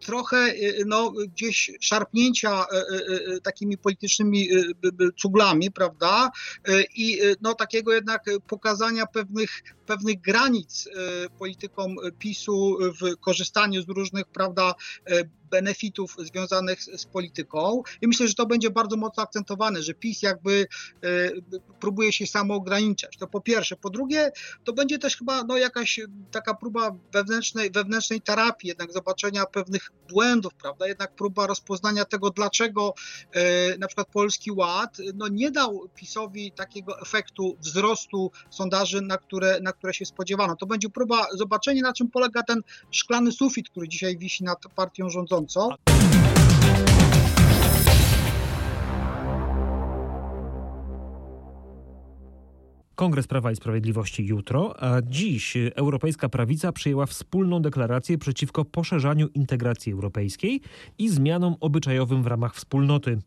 trochę 0.00 0.36
y, 0.36 0.84
no, 0.86 1.10
gdzieś 1.10 1.70
szarpnięcia 1.80 2.64
y, 2.64 3.36
y, 3.36 3.40
takimi 3.40 3.78
politycznymi 3.78 4.48
cuglami, 5.16 5.70
prawda? 5.70 6.30
I 6.94 7.18
no, 7.40 7.54
takiego 7.54 7.92
jednak 7.92 8.24
pokazania 8.46 9.06
pewnych 9.06 9.62
pewnych 9.86 10.20
granic 10.20 10.88
politykom 11.38 11.96
PiSu 12.18 12.78
w 13.00 13.16
korzystaniu 13.20 13.82
z 13.82 13.88
różnych, 13.88 14.24
prawda, 14.26 14.74
benefitów 15.50 16.16
związanych 16.18 16.82
z, 16.82 17.06
polityką. 17.06 17.82
I 18.00 18.08
myślę, 18.08 18.28
że 18.28 18.34
to 18.34 18.46
będzie 18.46 18.70
bardzo 18.70 18.96
mocno 18.96 19.22
akcentowane, 19.22 19.82
że 19.82 19.94
PiS 19.94 20.22
jakby 20.22 20.66
y, 21.04 21.42
próbuje 21.80 22.12
się 22.12 22.26
samo 22.26 22.54
ograniczać. 22.54 23.16
To 23.16 23.26
po 23.26 23.40
pierwsze. 23.40 23.76
Po 23.76 23.90
drugie, 23.90 24.32
to 24.64 24.72
będzie 24.72 24.98
też 24.98 25.16
chyba 25.16 25.44
no, 25.44 25.58
jakaś 25.58 26.00
taka 26.30 26.54
próba 26.54 26.96
wewnętrznej, 27.12 27.70
wewnętrznej 27.70 28.20
terapii, 28.20 28.68
jednak 28.68 28.92
zobaczenia 28.92 29.46
pewnych 29.46 29.87
błędów, 30.08 30.54
prawda? 30.54 30.88
Jednak 30.88 31.14
próba 31.14 31.46
rozpoznania 31.46 32.04
tego, 32.04 32.30
dlaczego 32.30 32.94
y, 33.74 33.78
na 33.78 33.86
przykład 33.86 34.08
Polski 34.08 34.52
Ład 34.52 34.98
no, 35.14 35.28
nie 35.28 35.50
dał 35.50 35.88
PiSowi 35.94 36.52
takiego 36.52 37.00
efektu 37.00 37.56
wzrostu 37.60 38.30
sondaży, 38.50 39.02
na 39.02 39.18
które, 39.18 39.60
na 39.60 39.72
które 39.72 39.94
się 39.94 40.04
spodziewano. 40.04 40.56
To 40.56 40.66
będzie 40.66 40.88
próba 40.88 41.26
zobaczenia, 41.34 41.82
na 41.82 41.92
czym 41.92 42.10
polega 42.10 42.42
ten 42.42 42.62
szklany 42.90 43.32
sufit, 43.32 43.68
który 43.68 43.88
dzisiaj 43.88 44.18
wisi 44.18 44.44
nad 44.44 44.58
partią 44.76 45.10
rządzącą 45.10 45.68
Kongres 52.98 53.26
Prawa 53.26 53.52
i 53.52 53.56
Sprawiedliwości 53.56 54.26
jutro, 54.26 54.82
a 54.82 55.02
dziś 55.02 55.56
Europejska 55.74 56.28
Prawica 56.28 56.72
przyjęła 56.72 57.06
wspólną 57.06 57.62
deklarację 57.62 58.18
przeciwko 58.18 58.64
poszerzaniu 58.64 59.28
integracji 59.34 59.92
europejskiej 59.92 60.60
i 60.98 61.08
zmianom 61.08 61.56
obyczajowym 61.60 62.22
w 62.22 62.26
ramach 62.26 62.54
wspólnoty. 62.54 63.18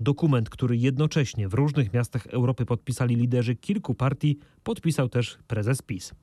Dokument, 0.00 0.50
który 0.50 0.76
jednocześnie 0.76 1.48
w 1.48 1.54
różnych 1.54 1.92
miastach 1.92 2.26
Europy 2.26 2.66
podpisali 2.66 3.16
liderzy 3.16 3.56
kilku 3.56 3.94
partii, 3.94 4.38
podpisał 4.62 5.08
też 5.08 5.38
prezes 5.46 5.82
PiS. 5.82 6.14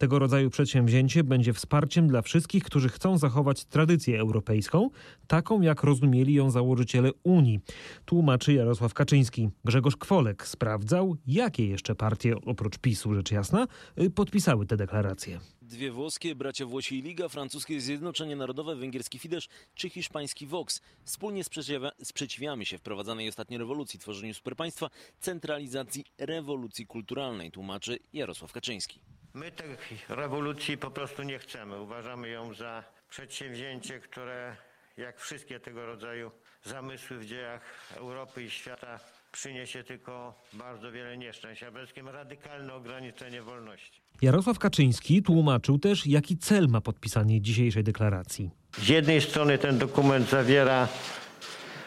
Tego 0.00 0.18
rodzaju 0.18 0.50
przedsięwzięcie 0.50 1.24
będzie 1.24 1.52
wsparciem 1.52 2.08
dla 2.08 2.22
wszystkich, 2.22 2.64
którzy 2.64 2.88
chcą 2.88 3.18
zachować 3.18 3.64
tradycję 3.64 4.20
europejską, 4.20 4.90
taką 5.26 5.60
jak 5.60 5.82
rozumieli 5.82 6.34
ją 6.34 6.50
założyciele 6.50 7.10
Unii. 7.22 7.60
Tłumaczy 8.04 8.52
Jarosław 8.52 8.94
Kaczyński. 8.94 9.50
Grzegorz 9.64 9.96
Kwolek 9.96 10.46
sprawdzał, 10.46 11.16
jakie 11.26 11.66
jeszcze 11.66 11.94
partie, 11.94 12.34
oprócz 12.46 12.78
PiSu 12.78 13.14
rzecz 13.14 13.30
jasna, 13.30 13.66
y, 14.00 14.10
podpisały 14.10 14.66
te 14.66 14.76
deklaracje 14.76 15.40
dwie 15.62 15.90
włoskie, 15.90 16.34
bracia 16.34 16.66
Włosi 16.66 16.98
i 16.98 17.02
Liga, 17.02 17.28
francuskie 17.28 17.80
Zjednoczenie 17.80 18.36
Narodowe, 18.36 18.76
węgierski 18.76 19.18
Fidesz 19.18 19.48
czy 19.74 19.90
hiszpański 19.90 20.46
Vox. 20.46 20.80
Wspólnie 21.04 21.44
sprzeciwia, 21.44 21.90
sprzeciwiamy 22.02 22.64
się 22.64 22.78
wprowadzanej 22.78 23.28
ostatnio 23.28 23.58
rewolucji, 23.58 23.98
tworzeniu 23.98 24.34
superpaństwa, 24.34 24.90
centralizacji, 25.20 26.04
rewolucji 26.18 26.86
kulturalnej, 26.86 27.50
tłumaczy 27.50 27.98
Jarosław 28.12 28.52
Kaczyński. 28.52 29.00
My 29.34 29.50
tej 29.50 29.76
rewolucji 30.08 30.78
po 30.78 30.90
prostu 30.90 31.22
nie 31.22 31.38
chcemy. 31.38 31.80
Uważamy 31.80 32.28
ją 32.28 32.54
za 32.54 32.84
przedsięwzięcie, 33.10 34.00
które 34.00 34.56
jak 34.96 35.20
wszystkie 35.20 35.60
tego 35.60 35.86
rodzaju 35.86 36.30
zamysły 36.64 37.18
w 37.18 37.26
dziejach 37.26 37.60
Europy 37.96 38.42
i 38.42 38.50
świata 38.50 39.00
przyniesie 39.32 39.84
tylko 39.84 40.34
bardzo 40.52 40.92
wiele 40.92 41.18
nieszczęść, 41.18 41.62
a 41.62 41.72
przede 41.72 42.12
radykalne 42.12 42.74
ograniczenie 42.74 43.42
wolności. 43.42 44.00
Jarosław 44.22 44.58
Kaczyński 44.58 45.22
tłumaczył 45.22 45.78
też, 45.78 46.06
jaki 46.06 46.36
cel 46.36 46.68
ma 46.68 46.80
podpisanie 46.80 47.40
dzisiejszej 47.40 47.84
deklaracji. 47.84 48.50
Z 48.78 48.88
jednej 48.88 49.20
strony 49.20 49.58
ten 49.58 49.78
dokument 49.78 50.30
zawiera 50.30 50.88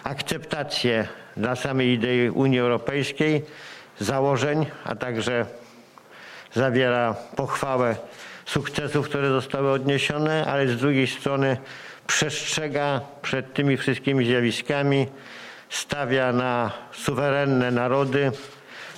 akceptację 0.04 1.08
dla 1.38 1.56
samej 1.56 1.94
idei 1.94 2.30
Unii 2.30 2.60
Europejskiej, 2.60 3.42
założeń, 4.00 4.66
a 4.84 4.96
także 4.96 5.46
zawiera 6.56 7.16
pochwałę 7.36 7.96
sukcesów, 8.46 9.10
które 9.10 9.30
zostały 9.30 9.72
odniesione, 9.72 10.46
ale 10.46 10.68
z 10.68 10.78
drugiej 10.78 11.08
strony 11.08 11.58
przestrzega 12.08 13.02
przed 13.22 13.54
tymi 13.54 13.78
wszystkimi 13.78 14.26
zjawiskami, 14.26 15.08
stawia 15.70 16.34
na 16.34 16.72
suwerenne 16.92 17.72
narody, 17.72 18.32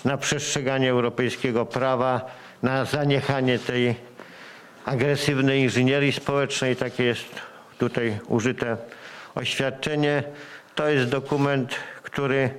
na 0.05 0.17
przestrzeganie 0.17 0.91
europejskiego 0.91 1.65
prawa, 1.65 2.21
na 2.63 2.85
zaniechanie 2.85 3.59
tej 3.59 3.95
agresywnej 4.85 5.61
inżynierii 5.61 6.11
społecznej. 6.11 6.75
Takie 6.75 7.03
jest 7.03 7.25
tutaj 7.77 8.19
użyte 8.27 8.77
oświadczenie. 9.35 10.23
To 10.75 10.89
jest 10.89 11.09
dokument, 11.09 11.75
który 12.03 12.49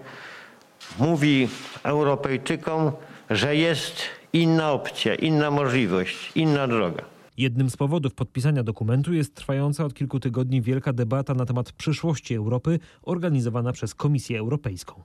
mówi 0.98 1.48
Europejczykom, 1.82 2.92
że 3.30 3.56
jest 3.56 4.02
inna 4.36 4.72
opcja, 4.72 5.14
inna 5.14 5.50
możliwość, 5.50 6.32
inna 6.34 6.68
droga. 6.68 7.04
Jednym 7.36 7.70
z 7.70 7.76
powodów 7.76 8.14
podpisania 8.14 8.62
dokumentu 8.62 9.12
jest 9.12 9.34
trwająca 9.34 9.84
od 9.84 9.94
kilku 9.94 10.20
tygodni 10.20 10.62
wielka 10.62 10.92
debata 10.92 11.34
na 11.34 11.46
temat 11.46 11.72
przyszłości 11.72 12.34
Europy 12.34 12.78
organizowana 13.02 13.72
przez 13.72 13.94
Komisję 13.94 14.38
Europejską. 14.38 15.02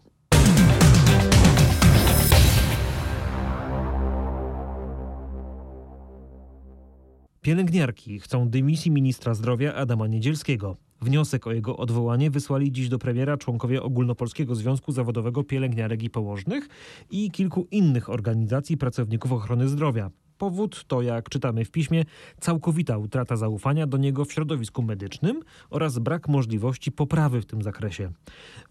Pielęgniarki 7.41 8.19
chcą 8.19 8.49
dymisji 8.49 8.91
ministra 8.91 9.33
zdrowia 9.33 9.73
Adama 9.73 10.07
Niedzielskiego. 10.07 10.77
Wniosek 11.01 11.47
o 11.47 11.51
jego 11.51 11.77
odwołanie 11.77 12.31
wysłali 12.31 12.71
dziś 12.71 12.89
do 12.89 12.99
premiera 12.99 13.37
członkowie 13.37 13.83
Ogólnopolskiego 13.83 14.55
Związku 14.55 14.91
Zawodowego 14.91 15.43
Pielęgniarek 15.43 16.03
i 16.03 16.09
Położnych 16.09 16.69
i 17.11 17.31
kilku 17.31 17.67
innych 17.71 18.09
organizacji 18.09 18.77
pracowników 18.77 19.31
ochrony 19.31 19.69
zdrowia. 19.69 20.11
Powód 20.41 20.83
to, 20.87 21.01
jak 21.01 21.29
czytamy 21.29 21.65
w 21.65 21.71
piśmie, 21.71 22.05
całkowita 22.39 22.97
utrata 22.97 23.35
zaufania 23.35 23.87
do 23.87 23.97
niego 23.97 24.25
w 24.25 24.33
środowisku 24.33 24.83
medycznym 24.83 25.39
oraz 25.69 25.99
brak 25.99 26.27
możliwości 26.27 26.91
poprawy 26.91 27.41
w 27.41 27.45
tym 27.45 27.61
zakresie. 27.61 28.11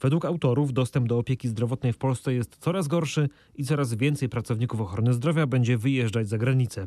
Według 0.01 0.25
autorów 0.25 0.73
dostęp 0.73 1.09
do 1.09 1.19
opieki 1.19 1.49
zdrowotnej 1.49 1.93
w 1.93 1.99
Polsce 1.99 2.35
jest 2.35 2.57
coraz 2.57 2.89
gorszy 2.89 3.29
i 3.55 3.65
coraz 3.65 3.95
więcej 3.95 4.29
pracowników 4.29 4.81
ochrony 4.81 5.15
zdrowia 5.15 5.47
będzie 5.47 5.79
wyjeżdżać 5.79 6.29
za 6.29 6.39
granicę. 6.39 6.87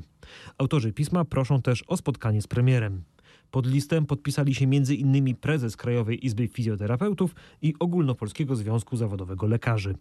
Autorzy 0.58 0.94
pisma 0.94 1.26
proszą 1.26 1.62
też 1.62 1.84
o 1.88 1.98
spotkanie 1.98 2.42
z 2.42 2.48
premierem. 2.48 3.04
Pod 3.52 3.68
listem 3.68 4.06
podpisali 4.06 4.56
się 4.56 4.66
m.in. 4.66 5.36
prezes 5.36 5.78
Krajowej 5.78 6.26
Izby 6.26 6.48
Fizjoterapeutów 6.48 7.36
i 7.62 7.74
Ogólnopolskiego 7.80 8.56
Związku 8.56 8.98
Zawodowego 8.98 9.48
Lekarzy. 9.48 9.96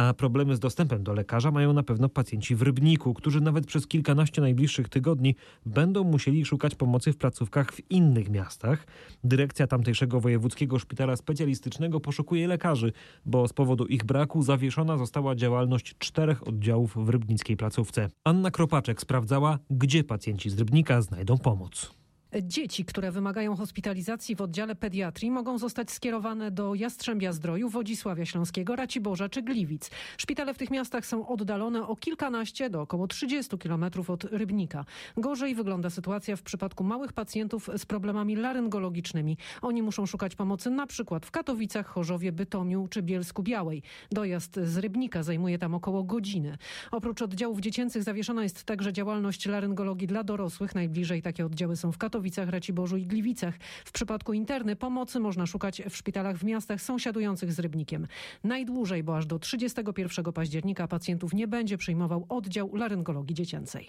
A 0.00 0.14
problemy 0.14 0.56
z 0.56 0.60
dostępem 0.60 1.02
do 1.02 1.12
lekarza 1.12 1.50
mają 1.50 1.72
na 1.72 1.82
pewno 1.82 2.08
pacjenci 2.08 2.56
w 2.56 2.62
Rybniku, 2.62 3.14
którzy 3.14 3.40
nawet 3.40 3.66
przez 3.66 3.86
kilkanaście 3.86 4.40
najbliższych 4.40 4.88
tygodni 4.88 5.34
będą 5.66 6.04
musieli 6.04 6.44
szukać 6.44 6.74
pomocy 6.74 7.12
w 7.12 7.16
placówkach 7.16 7.72
w 7.72 7.90
innych 7.90 8.30
miastach. 8.30 8.86
Dyrekcja 9.24 9.66
tamtejszego 9.66 10.20
wojewódzkiego 10.20 10.78
szpitala 10.78 11.16
specjalistycznego 11.16 12.00
poszukuje 12.00 12.48
lekarzy, 12.48 12.92
bo 13.26 13.48
z 13.48 13.52
powodu 13.52 13.86
ich 13.86 14.04
braku 14.04 14.42
zawieszona 14.42 14.98
została 14.98 15.34
działalność 15.34 15.94
czterech 15.98 16.48
oddziałów 16.48 16.96
w 17.06 17.08
rybnickiej 17.08 17.56
placówce. 17.56 18.08
Anna 18.24 18.50
Kropaczek 18.50 19.00
sprawdzała, 19.00 19.58
gdzie 19.70 20.04
pacjenci 20.04 20.50
z 20.50 20.58
Rybnika 20.58 21.02
znajdą 21.02 21.38
pomoc. 21.38 21.99
Dzieci, 22.42 22.84
które 22.84 23.12
wymagają 23.12 23.56
hospitalizacji 23.56 24.36
w 24.36 24.40
oddziale 24.40 24.74
pediatrii 24.74 25.30
mogą 25.30 25.58
zostać 25.58 25.90
skierowane 25.90 26.50
do 26.50 26.74
Jastrzębia 26.74 27.32
Zdroju, 27.32 27.68
Wodzisławia 27.68 28.26
Śląskiego, 28.26 28.76
Raciborza 28.76 29.28
czy 29.28 29.42
Gliwic. 29.42 29.90
Szpitale 30.16 30.54
w 30.54 30.58
tych 30.58 30.70
miastach 30.70 31.06
są 31.06 31.28
oddalone 31.28 31.86
o 31.86 31.96
kilkanaście 31.96 32.70
do 32.70 32.80
około 32.80 33.06
30 33.06 33.58
kilometrów 33.58 34.10
od 34.10 34.24
Rybnika. 34.24 34.84
Gorzej 35.16 35.54
wygląda 35.54 35.90
sytuacja 35.90 36.36
w 36.36 36.42
przypadku 36.42 36.84
małych 36.84 37.12
pacjentów 37.12 37.70
z 37.76 37.86
problemami 37.86 38.36
laryngologicznymi. 38.36 39.36
Oni 39.62 39.82
muszą 39.82 40.06
szukać 40.06 40.36
pomocy 40.36 40.70
na 40.70 40.86
przykład 40.86 41.26
w 41.26 41.30
Katowicach, 41.30 41.86
Chorzowie, 41.86 42.32
Bytomiu 42.32 42.88
czy 42.90 43.02
Bielsku 43.02 43.42
Białej. 43.42 43.82
Dojazd 44.10 44.60
z 44.64 44.78
Rybnika 44.78 45.22
zajmuje 45.22 45.58
tam 45.58 45.74
około 45.74 46.04
godziny. 46.04 46.58
Oprócz 46.90 47.22
oddziałów 47.22 47.60
dziecięcych 47.60 48.02
zawieszona 48.02 48.42
jest 48.42 48.64
także 48.64 48.92
działalność 48.92 49.46
laryngologii 49.46 50.06
dla 50.06 50.24
dorosłych. 50.24 50.74
Najbliżej 50.74 51.22
takie 51.22 51.46
oddziały 51.46 51.76
są 51.76 51.92
w 51.92 51.98
Katowicach. 51.98 52.19
Katowicach, 52.20 52.48
Raciborzu 52.48 52.96
i 52.96 53.06
Gliwicach. 53.06 53.54
W 53.84 53.92
przypadku 53.92 54.32
interny 54.32 54.76
pomocy 54.76 55.20
można 55.20 55.46
szukać 55.46 55.82
w 55.90 55.96
szpitalach 55.96 56.36
w 56.36 56.44
miastach 56.44 56.82
sąsiadujących 56.82 57.52
z 57.52 57.58
Rybnikiem. 57.58 58.06
Najdłużej, 58.44 59.02
bo 59.02 59.16
aż 59.16 59.26
do 59.26 59.38
31 59.38 60.32
października 60.32 60.88
pacjentów 60.88 61.34
nie 61.34 61.48
będzie 61.48 61.78
przyjmował 61.78 62.26
oddział 62.28 62.76
laryngologii 62.76 63.34
dziecięcej. 63.34 63.88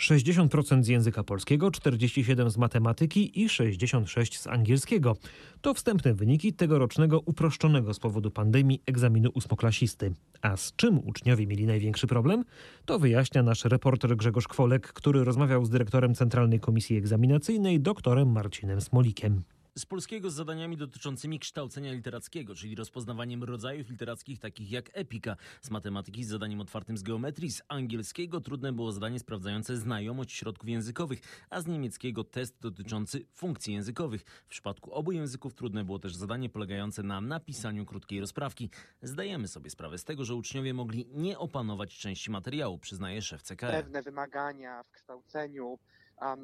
60% 0.00 0.82
z 0.82 0.88
języka 0.88 1.24
polskiego, 1.24 1.68
47% 1.70 2.50
z 2.50 2.56
matematyki 2.56 3.42
i 3.42 3.48
66% 3.48 4.38
z 4.38 4.46
angielskiego. 4.46 5.16
To 5.60 5.74
wstępne 5.74 6.14
wyniki 6.14 6.52
tegorocznego 6.52 7.20
uproszczonego 7.20 7.94
z 7.94 7.98
powodu 7.98 8.30
pandemii 8.30 8.82
egzaminu 8.86 9.30
ósmoklasisty. 9.34 10.12
A 10.42 10.56
z 10.56 10.76
czym 10.76 10.98
uczniowie 10.98 11.46
mieli 11.46 11.66
największy 11.66 12.06
problem? 12.06 12.44
To 12.84 12.98
wyjaśnia 12.98 13.42
nasz 13.42 13.64
reporter 13.64 14.16
Grzegorz 14.16 14.48
Kwolek, 14.48 14.92
który 14.92 15.24
rozmawiał 15.24 15.64
z 15.64 15.70
dyrektorem 15.70 16.14
Centralnej 16.14 16.60
Komisji 16.60 16.96
Egzaminacyjnej, 16.96 17.80
doktorem 17.80 18.32
Marcinem 18.32 18.80
Smolikiem. 18.80 19.42
Z 19.78 19.86
polskiego 19.86 20.30
z 20.30 20.34
zadaniami 20.34 20.76
dotyczącymi 20.76 21.38
kształcenia 21.38 21.92
literackiego, 21.92 22.54
czyli 22.54 22.74
rozpoznawaniem 22.74 23.44
rodzajów 23.44 23.90
literackich 23.90 24.38
takich 24.38 24.70
jak 24.70 24.90
epika. 24.92 25.36
Z 25.60 25.70
matematyki 25.70 26.24
z 26.24 26.28
zadaniem 26.28 26.60
otwartym 26.60 26.98
z 26.98 27.02
geometrii. 27.02 27.50
Z 27.50 27.62
angielskiego 27.68 28.40
trudne 28.40 28.72
było 28.72 28.92
zadanie 28.92 29.18
sprawdzające 29.18 29.76
znajomość 29.76 30.32
środków 30.32 30.68
językowych, 30.68 31.20
a 31.50 31.60
z 31.60 31.66
niemieckiego 31.66 32.24
test 32.24 32.60
dotyczący 32.60 33.26
funkcji 33.34 33.74
językowych. 33.74 34.22
W 34.22 34.48
przypadku 34.48 34.92
obu 34.92 35.12
języków 35.12 35.54
trudne 35.54 35.84
było 35.84 35.98
też 35.98 36.14
zadanie 36.14 36.48
polegające 36.48 37.02
na 37.02 37.20
napisaniu 37.20 37.86
krótkiej 37.86 38.20
rozprawki. 38.20 38.70
Zdajemy 39.02 39.48
sobie 39.48 39.70
sprawę 39.70 39.98
z 39.98 40.04
tego, 40.04 40.24
że 40.24 40.34
uczniowie 40.34 40.74
mogli 40.74 41.06
nie 41.10 41.38
opanować 41.38 41.98
części 41.98 42.30
materiału, 42.30 42.78
przyznaje 42.78 43.22
szef 43.22 43.42
CKR. 43.42 43.70
Pewne 43.70 44.02
wymagania 44.02 44.82
w 44.82 44.90
kształceniu 44.90 45.78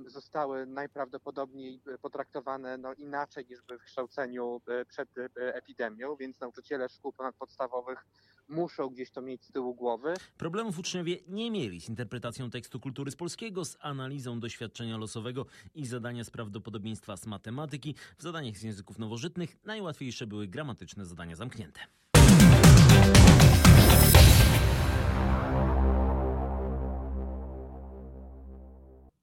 zostały 0.06 0.66
najprawdopodobniej 0.66 1.80
potraktowane 2.02 2.78
no, 2.78 2.92
inaczej 2.92 3.46
niż 3.50 3.60
w 3.60 3.84
kształceniu 3.84 4.60
e, 4.68 4.84
przed 4.84 5.18
e, 5.18 5.54
epidemią, 5.54 6.16
więc 6.16 6.40
nauczyciele 6.40 6.88
szkół 6.88 7.12
ponadpodstawowych 7.12 8.06
muszą 8.48 8.88
gdzieś 8.88 9.10
to 9.10 9.22
mieć 9.22 9.44
z 9.44 9.52
tyłu 9.52 9.74
głowy. 9.74 10.14
Problemów 10.38 10.78
uczniowie 10.78 11.18
nie 11.28 11.50
mieli 11.50 11.80
z 11.80 11.88
interpretacją 11.88 12.50
tekstu 12.50 12.80
kultury 12.80 13.10
z 13.10 13.16
polskiego, 13.16 13.64
z 13.64 13.76
analizą 13.80 14.40
doświadczenia 14.40 14.96
losowego 14.96 15.46
i 15.74 15.86
zadania 15.86 16.24
z 16.24 16.30
prawdopodobieństwa 16.30 17.16
z 17.16 17.26
matematyki. 17.26 17.94
W 18.18 18.22
zadaniach 18.22 18.56
z 18.56 18.62
języków 18.62 18.98
nowożytnych 18.98 19.64
najłatwiejsze 19.64 20.26
były 20.26 20.46
gramatyczne 20.48 21.06
zadania 21.06 21.36
zamknięte. 21.36 21.80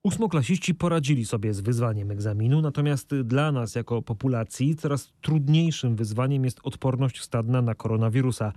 Ósmoklasiści 0.03 0.75
poradzili 0.75 1.25
sobie 1.25 1.53
z 1.53 1.61
wyzwaniem 1.61 2.11
egzaminu, 2.11 2.61
natomiast 2.61 3.15
dla 3.23 3.51
nas 3.51 3.75
jako 3.75 4.01
populacji 4.01 4.75
coraz 4.75 5.13
trudniejszym 5.21 5.95
wyzwaniem 5.95 6.45
jest 6.45 6.59
odporność 6.63 7.21
stadna 7.21 7.61
na 7.61 7.75
koronawirusa. 7.75 8.53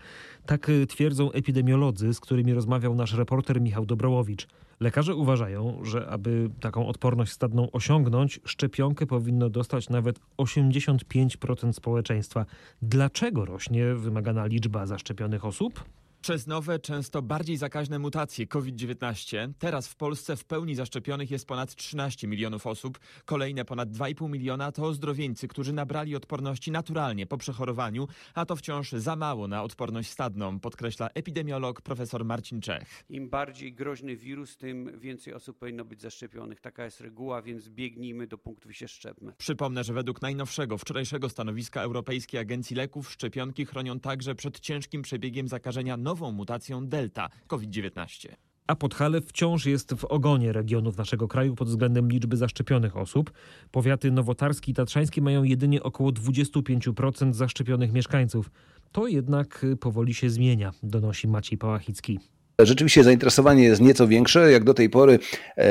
Tak 0.47 0.71
twierdzą 0.89 1.33
epidemiolodzy, 1.33 2.15
z 2.15 2.21
którymi 2.21 2.55
rozmawiał 2.55 2.95
nasz 2.95 3.15
reporter 3.15 3.61
Michał 3.61 3.87
Dobrołowicz. 3.87 4.49
Lekarze 4.81 5.15
uważają, 5.15 5.81
że 5.83 6.09
aby 6.09 6.51
taką 6.61 6.87
odporność 6.87 7.33
stadną 7.33 7.71
osiągnąć, 7.71 8.41
szczepionkę 8.45 9.07
powinno 9.07 9.51
dostać 9.51 9.89
nawet 9.89 10.21
85% 10.39 11.73
społeczeństwa. 11.73 12.47
Dlaczego 12.83 13.45
rośnie 13.45 13.95
wymagana 13.95 14.47
liczba 14.47 14.87
zaszczepionych 14.87 15.45
osób? 15.45 15.85
Przez 16.25 16.47
nowe, 16.47 16.79
często 16.79 17.23
bardziej 17.23 17.57
zakaźne 17.57 17.99
mutacje 17.99 18.47
COVID-19 18.47 19.53
teraz 19.59 19.89
w 19.89 19.97
Polsce 19.97 20.37
w 20.37 20.45
pełni 20.45 20.75
zaszczepionych 20.75 21.31
jest 21.31 21.47
ponad 21.47 21.75
13 21.75 22.27
milionów 22.27 22.67
osób. 22.67 22.99
Kolejne 23.25 23.65
ponad 23.65 23.89
2,5 23.89 24.31
miliona 24.31 24.73
to 24.73 24.85
ozdrowieńcy, 24.85 25.49
którzy 25.49 25.73
nabrali 25.73 26.17
odporności 26.17 26.71
naturalnie 26.71 27.27
po 27.27 27.37
przechorowaniu, 27.37 28.09
a 28.35 28.47
to 28.47 28.57
wciąż 28.57 28.93
za 28.93 29.17
mało 29.17 29.49
na 29.49 29.63
odporność 29.63 30.11
stadną, 30.11 30.61
podkreśla 30.61 31.09
epidemiolog 31.15 31.83
profesor 31.83 32.25
Marcin 32.25 32.61
Czech. 32.61 33.05
Im 33.09 33.29
bardziej 33.29 33.73
groźny 33.73 34.17
wirus, 34.17 34.57
tym 34.57 35.01
więcej 35.01 35.35
osób 35.35 35.59
powinno 35.59 35.85
być 35.85 36.01
zaszczepionych. 36.01 36.61
Taka 36.61 36.85
jest 36.85 37.01
reguła, 37.01 37.43
więc 37.43 37.69
biegnijmy 37.69 38.27
do 38.27 38.39
punktów 38.39 38.71
i 38.71 38.75
się 38.75 38.89
szczepmy. 38.89 39.33
Przypomnę, 39.39 39.85
że 39.85 39.93
według 39.93 40.23
najnowszego, 40.23 40.79
wczorajszego 40.79 41.29
stanowiska 41.29 41.83
Europejskiej 41.83 42.41
Agencji 42.41 42.77
Leków 42.77 43.11
szczepionki 43.11 43.67
chronią 43.67 44.01
także 44.01 44.35
przed 44.35 44.61
ciężkim 44.61 45.03
przebiegiem 45.03 45.49
zakażenia 45.49 45.97
nową 45.97 46.14
nową 46.15 46.33
mutacją 46.33 46.87
Delta 46.89 47.29
COVID-19. 47.47 48.29
A 48.67 48.77
Podhalew 48.77 49.25
wciąż 49.25 49.67
jest 49.67 49.95
w 49.95 50.05
ogonie 50.05 50.53
regionów 50.53 50.97
naszego 50.97 51.29
kraju 51.29 51.55
pod 51.55 51.69
względem 51.69 52.09
liczby 52.09 52.37
zaszczepionych 52.37 52.97
osób. 52.97 53.33
Powiaty 53.71 54.11
nowotarski 54.11 54.71
i 54.71 54.75
tatrzańskie 54.75 55.23
mają 55.23 55.43
jedynie 55.43 55.83
około 55.83 56.11
25% 56.11 57.33
zaszczepionych 57.33 57.93
mieszkańców. 57.93 58.51
To 58.93 59.07
jednak 59.07 59.67
powoli 59.81 60.15
się 60.15 60.31
zmienia, 60.31 60.73
donosi 60.83 61.29
Maciej 61.29 61.59
Pałachicki. 61.59 62.19
Rzeczywiście 62.59 63.05
zainteresowanie 63.05 63.65
jest 63.65 63.81
nieco 63.81 64.09
większe. 64.09 64.53
Jak 64.53 64.65
do 64.65 64.75
tej 64.75 64.91
pory 64.91 65.19
e, 65.57 65.65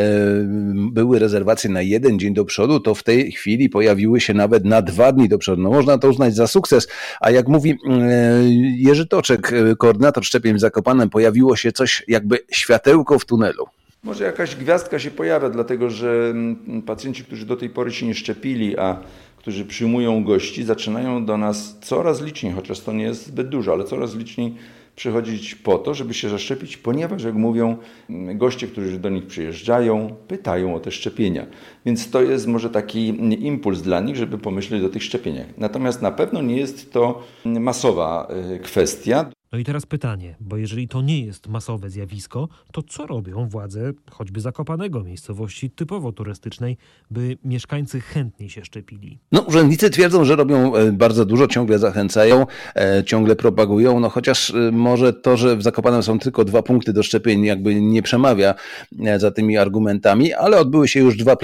były 0.92 1.20
rezerwacje 1.20 1.70
na 1.70 1.82
jeden 1.82 2.20
dzień 2.20 2.34
do 2.34 2.46
przodu, 2.46 2.80
to 2.80 2.96
w 2.96 3.04
tej 3.04 3.32
chwili 3.32 3.70
pojawiły 3.70 4.22
się 4.22 4.34
nawet 4.34 4.66
na 4.66 4.82
dwa 4.82 5.12
dni 5.12 5.30
do 5.30 5.38
przodu. 5.38 5.62
No, 5.62 5.70
można 5.70 5.98
to 5.98 6.10
uznać 6.10 6.36
za 6.36 6.48
sukces, 6.48 6.88
a 7.22 7.32
jak 7.32 7.48
mówi 7.48 7.78
e, 7.90 8.44
Jerzy 8.78 9.08
Toczek, 9.08 9.54
e, 9.54 9.76
koordynator 9.76 10.26
szczepień 10.26 10.56
w 10.56 10.60
Zakopanem, 10.60 11.10
pojawiło 11.10 11.56
się 11.56 11.72
coś 11.72 12.04
jakby 12.08 12.40
światełko 12.52 13.20
w 13.20 13.26
tunelu. 13.26 13.66
Może 14.04 14.24
jakaś 14.24 14.56
gwiazdka 14.56 15.00
się 15.00 15.12
pojawia, 15.12 15.50
dlatego 15.50 15.90
że 15.90 16.28
mm, 16.30 16.82
pacjenci, 16.82 17.24
którzy 17.24 17.46
do 17.46 17.56
tej 17.56 17.70
pory 17.70 17.92
się 17.92 18.06
nie 18.06 18.16
szczepili, 18.16 18.78
a 18.78 18.98
którzy 19.38 19.66
przyjmują 19.66 20.24
gości, 20.24 20.64
zaczynają 20.64 21.26
do 21.26 21.38
nas 21.38 21.78
coraz 21.82 22.22
liczniej, 22.22 22.54
chociaż 22.54 22.80
to 22.80 22.94
nie 22.94 23.04
jest 23.04 23.28
zbyt 23.28 23.50
dużo, 23.50 23.74
ale 23.74 23.84
coraz 23.84 24.16
liczniej 24.16 24.56
przychodzić 24.96 25.56
po 25.56 25.78
to, 25.78 25.94
żeby 25.94 26.14
się 26.14 26.30
zaszczepić, 26.30 26.78
ponieważ, 26.78 27.24
jak 27.24 27.34
mówią 27.34 27.78
goście, 28.36 28.68
którzy 28.68 29.00
do 29.00 29.10
nich 29.10 29.28
przyjeżdżają, 29.28 30.16
pytają 30.28 30.76
o 30.76 30.80
te 30.80 30.92
szczepienia. 30.92 31.46
Więc 31.86 32.10
to 32.10 32.22
jest 32.22 32.48
może 32.48 32.70
taki 32.70 33.08
impuls 33.46 33.82
dla 33.82 34.00
nich, 34.00 34.16
żeby 34.16 34.38
pomyśleć 34.38 34.84
o 34.84 34.90
tych 34.90 35.04
szczepieniach. 35.04 35.48
Natomiast 35.58 36.02
na 36.02 36.12
pewno 36.12 36.42
nie 36.42 36.58
jest 36.58 36.94
to 36.94 37.24
masowa 37.46 38.28
e, 38.30 38.60
kwestia. 38.60 39.33
No 39.54 39.60
i 39.60 39.64
teraz 39.64 39.86
pytanie, 39.86 40.36
bo 40.40 40.58
jeżeli 40.58 40.88
to 40.88 41.02
nie 41.02 41.26
jest 41.26 41.48
masowe 41.48 41.90
zjawisko, 41.90 42.50
to 42.72 42.84
co 42.84 43.08
robią 43.08 43.50
władze 43.50 43.92
choćby 44.12 44.42
Zakopanego, 44.42 45.04
miejscowości 45.04 45.70
typowo 45.70 46.12
turystycznej, 46.12 46.78
by 47.12 47.38
mieszkańcy 47.44 48.02
chętniej 48.02 48.50
się 48.50 48.66
szczepili? 48.66 49.20
No, 49.32 49.42
urzędnicy 49.42 49.90
twierdzą, 49.90 50.26
że 50.26 50.36
robią 50.36 50.76
e, 50.76 50.92
bardzo 50.92 51.26
dużo, 51.26 51.48
ciągle 51.48 51.80
zachęcają, 51.80 52.46
e, 52.76 53.04
ciągle 53.04 53.36
propagują, 53.36 54.00
no 54.00 54.10
chociaż 54.10 54.50
e, 54.50 54.72
może 54.72 55.14
to, 55.14 55.38
że 55.38 55.58
w 55.58 55.64
Zakopanem 55.64 56.04
są 56.04 56.20
tylko 56.20 56.46
dwa 56.46 56.64
punkty 56.64 56.94
do 56.94 57.04
szczepień, 57.04 57.46
jakby 57.46 57.82
nie 57.82 58.02
przemawia 58.02 58.56
za 59.18 59.32
tymi 59.32 59.58
argumentami, 59.58 60.34
ale 60.34 60.60
odbyły 60.60 60.88
się 60.88 61.00
już 61.00 61.18
dwa 61.18 61.36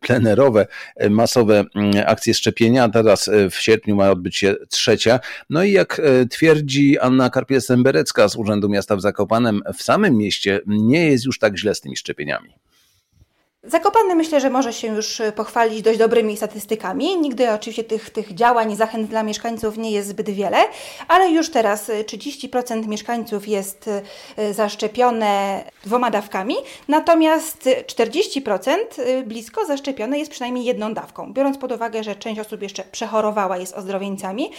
plenerowe, 0.00 0.66
masowe 1.10 1.64
mm, 1.74 1.92
akcje 2.06 2.34
szczepienia, 2.34 2.88
teraz 2.88 3.30
w 3.50 3.54
sierpniu 3.54 3.96
ma 3.96 4.10
odbyć 4.10 4.36
się 4.36 4.54
trzecia. 4.68 5.20
No 5.50 5.64
i 5.64 5.72
jak 5.72 6.00
twierdzi 6.30 7.01
Anna 7.02 7.30
Karpiel-Semberecka 7.30 8.28
z 8.28 8.36
Urzędu 8.36 8.68
Miasta 8.68 8.96
w 8.96 9.00
Zakopanem 9.00 9.62
w 9.74 9.82
samym 9.82 10.16
mieście 10.16 10.60
nie 10.66 11.06
jest 11.06 11.24
już 11.24 11.38
tak 11.38 11.58
źle 11.58 11.74
z 11.74 11.80
tymi 11.80 11.96
szczepieniami. 11.96 12.54
Zakopany 13.64 14.14
myślę, 14.14 14.40
że 14.40 14.50
może 14.50 14.72
się 14.72 14.88
już 14.88 15.22
pochwalić 15.36 15.82
dość 15.82 15.98
dobrymi 15.98 16.36
statystykami. 16.36 17.16
Nigdy 17.20 17.50
oczywiście 17.50 17.84
tych, 17.84 18.10
tych 18.10 18.34
działań 18.34 18.76
zachęt 18.76 19.10
dla 19.10 19.22
mieszkańców 19.22 19.78
nie 19.78 19.90
jest 19.90 20.08
zbyt 20.08 20.30
wiele, 20.30 20.58
ale 21.08 21.30
już 21.30 21.50
teraz 21.50 21.88
30% 21.88 22.86
mieszkańców 22.86 23.48
jest 23.48 23.90
y, 24.38 24.54
zaszczepione 24.54 25.64
dwoma 25.84 26.10
dawkami, 26.10 26.54
natomiast 26.88 27.68
40% 27.86 28.76
y, 28.98 29.22
blisko 29.22 29.66
zaszczepione 29.66 30.18
jest 30.18 30.30
przynajmniej 30.30 30.64
jedną 30.64 30.94
dawką. 30.94 31.32
Biorąc 31.32 31.58
pod 31.58 31.72
uwagę, 31.72 32.04
że 32.04 32.16
część 32.16 32.40
osób 32.40 32.62
jeszcze 32.62 32.84
przechorowała, 32.84 33.56
jest 33.56 33.74
ozdrowieńcami, 33.74 34.50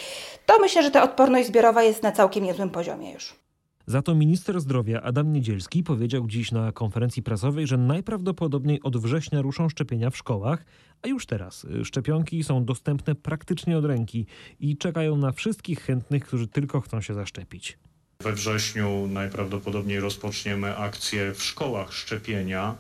to 0.46 0.60
myślę, 0.60 0.84
że 0.84 0.92
ta 0.92 1.04
odporność 1.04 1.48
zbiorowa 1.48 1.84
jest 1.84 2.04
na 2.04 2.12
całkiem 2.12 2.44
niezłym 2.44 2.70
poziomie 2.70 3.12
już. 3.14 3.43
Za 3.86 4.02
to 4.02 4.16
minister 4.16 4.62
zdrowia 4.62 5.02
Adam 5.02 5.34
Niedzielski 5.34 5.84
powiedział 5.84 6.28
dziś 6.28 6.52
na 6.52 6.72
konferencji 6.72 7.24
prasowej, 7.24 7.68
że 7.68 7.78
najprawdopodobniej 7.78 8.82
od 8.84 8.98
września 8.98 9.42
ruszą 9.42 9.70
szczepienia 9.70 10.10
w 10.10 10.18
szkołach, 10.18 10.66
a 11.02 11.08
już 11.08 11.26
teraz 11.26 11.64
y, 11.64 11.86
szczepionki 11.86 12.44
są 12.44 12.66
dostępne 12.66 13.16
praktycznie 13.16 13.78
od 13.78 13.86
ręki 13.86 14.26
i 14.60 14.78
czekają 14.78 15.18
na 15.18 15.32
wszystkich 15.32 15.82
chętnych, 15.82 16.26
którzy 16.26 16.48
tylko 16.48 16.82
chcą 16.82 17.02
się 17.02 17.14
zaszczepić. 17.14 17.78
We 18.20 18.34
wrześniu 18.34 19.08
najprawdopodobniej 19.08 20.00
rozpoczniemy 20.00 20.78
akcję 20.78 21.34
w 21.34 21.44
szkołach 21.44 21.94
szczepienia. 21.94 22.76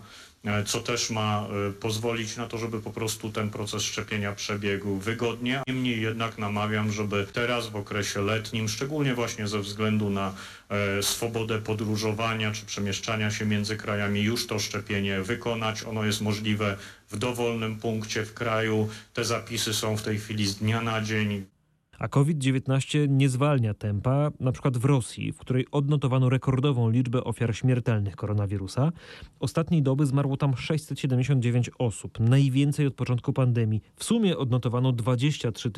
E, 0.45 0.63
co 0.63 0.79
też 0.79 1.09
ma 1.09 1.47
e, 1.69 1.71
pozwolić 1.71 2.37
na 2.37 2.47
to, 2.47 2.57
żeby 2.57 2.81
po 2.81 2.91
prostu 2.91 3.31
ten 3.31 3.49
proces 3.49 3.83
szczepienia 3.83 4.31
przebiegł 4.31 4.95
wygodnie. 4.95 5.61
Niemniej 5.67 6.01
jednak 6.01 6.37
namawiam, 6.37 6.91
żeby 6.91 7.27
teraz 7.33 7.67
w 7.67 7.75
okresie 7.75 8.21
letnim, 8.21 8.69
szczególnie 8.69 9.15
właśnie 9.15 9.47
ze 9.47 9.59
względu 9.59 10.09
na 10.09 10.33
e, 10.69 11.03
swobodę 11.03 11.61
podróżowania 11.61 12.51
czy 12.51 12.65
przemieszczania 12.65 13.31
się 13.31 13.45
między 13.45 13.77
krajami, 13.77 14.21
już 14.21 14.47
to 14.47 14.59
szczepienie 14.59 15.21
wykonać. 15.21 15.83
Ono 15.83 16.05
jest 16.05 16.21
możliwe 16.21 16.77
w 17.09 17.17
dowolnym 17.17 17.79
punkcie 17.79 18.25
w 18.25 18.33
kraju. 18.33 18.89
Te 19.13 19.25
zapisy 19.25 19.73
są 19.73 19.97
w 19.97 20.01
tej 20.01 20.19
chwili 20.19 20.47
z 20.47 20.55
dnia 20.55 20.81
na 20.81 21.01
dzień. 21.01 21.52
A 21.99 22.07
COVID-19 22.07 23.09
nie 23.09 23.29
zwalnia 23.29 23.73
tempa, 23.73 24.31
na 24.39 24.51
przykład 24.51 24.77
w 24.77 24.85
Rosji, 24.85 25.31
w 25.31 25.37
której 25.37 25.67
odnotowano 25.71 26.29
rekordową 26.29 26.89
liczbę 26.89 27.23
ofiar 27.23 27.55
śmiertelnych 27.55 28.15
koronawirusa. 28.15 28.91
Ostatniej 29.39 29.81
doby 29.81 30.05
zmarło 30.05 30.37
tam 30.37 30.57
679 30.57 31.71
osób, 31.79 32.19
najwięcej 32.19 32.87
od 32.87 32.93
początku 32.93 33.33
pandemii. 33.33 33.81
W 33.95 34.03
sumie 34.03 34.37
odnotowano 34.37 34.91
23 34.91 35.71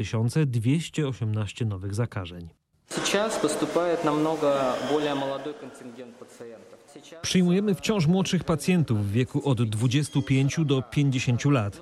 218 0.46 1.66
nowych 1.66 1.96
zakażeń. 1.96 2.50
Przyjmujemy 7.22 7.76
wciąż 7.76 8.08
młodszych 8.08 8.44
pacjentów 8.44 9.08
w 9.08 9.12
wieku 9.12 9.50
od 9.50 9.64
25 9.64 10.56
do 10.66 10.82
50 10.82 11.46
lat. 11.46 11.82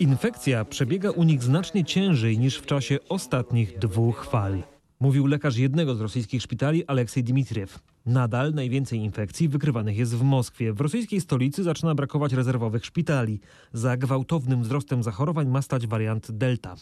Infekcja 0.00 0.64
przebiega 0.64 1.10
u 1.10 1.22
nich 1.22 1.42
znacznie 1.42 1.84
ciężej 1.84 2.38
niż 2.38 2.58
w 2.58 2.66
czasie 2.66 2.98
ostatnich 3.08 3.78
dwóch 3.78 4.24
fal. 4.24 4.62
Mówił 5.00 5.26
lekarz 5.26 5.56
jednego 5.56 5.94
z 5.94 6.00
rosyjskich 6.00 6.42
szpitali 6.42 6.86
Aleksiej 6.86 7.24
Dmitriew. 7.24 7.78
Nadal 8.06 8.54
najwięcej 8.54 8.98
infekcji 8.98 9.48
wykrywanych 9.48 9.96
jest 9.96 10.14
w 10.14 10.22
Moskwie. 10.22 10.72
W 10.72 10.80
rosyjskiej 10.80 11.20
stolicy 11.20 11.62
zaczyna 11.62 11.94
brakować 11.94 12.32
rezerwowych 12.32 12.84
szpitali. 12.84 13.40
Za 13.72 13.96
gwałtownym 13.96 14.62
wzrostem 14.62 15.02
zachorowań 15.02 15.48
ma 15.48 15.62
stać 15.62 15.86
wariant 15.86 16.30
Delta. 16.30 16.74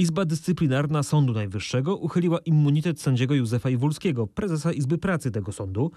Izba 0.00 0.24
Dyscyplinarna 0.24 1.02
Sądu 1.02 1.32
Najwyższego 1.32 1.96
uchyliła 1.96 2.38
immunitet 2.38 3.00
sędziego 3.00 3.34
Józefa 3.34 3.70
Iwulskiego, 3.70 4.26
prezesa 4.26 4.72
Izby 4.72 4.98
Pracy 4.98 5.30
tego 5.30 5.52
sądu. 5.52 5.90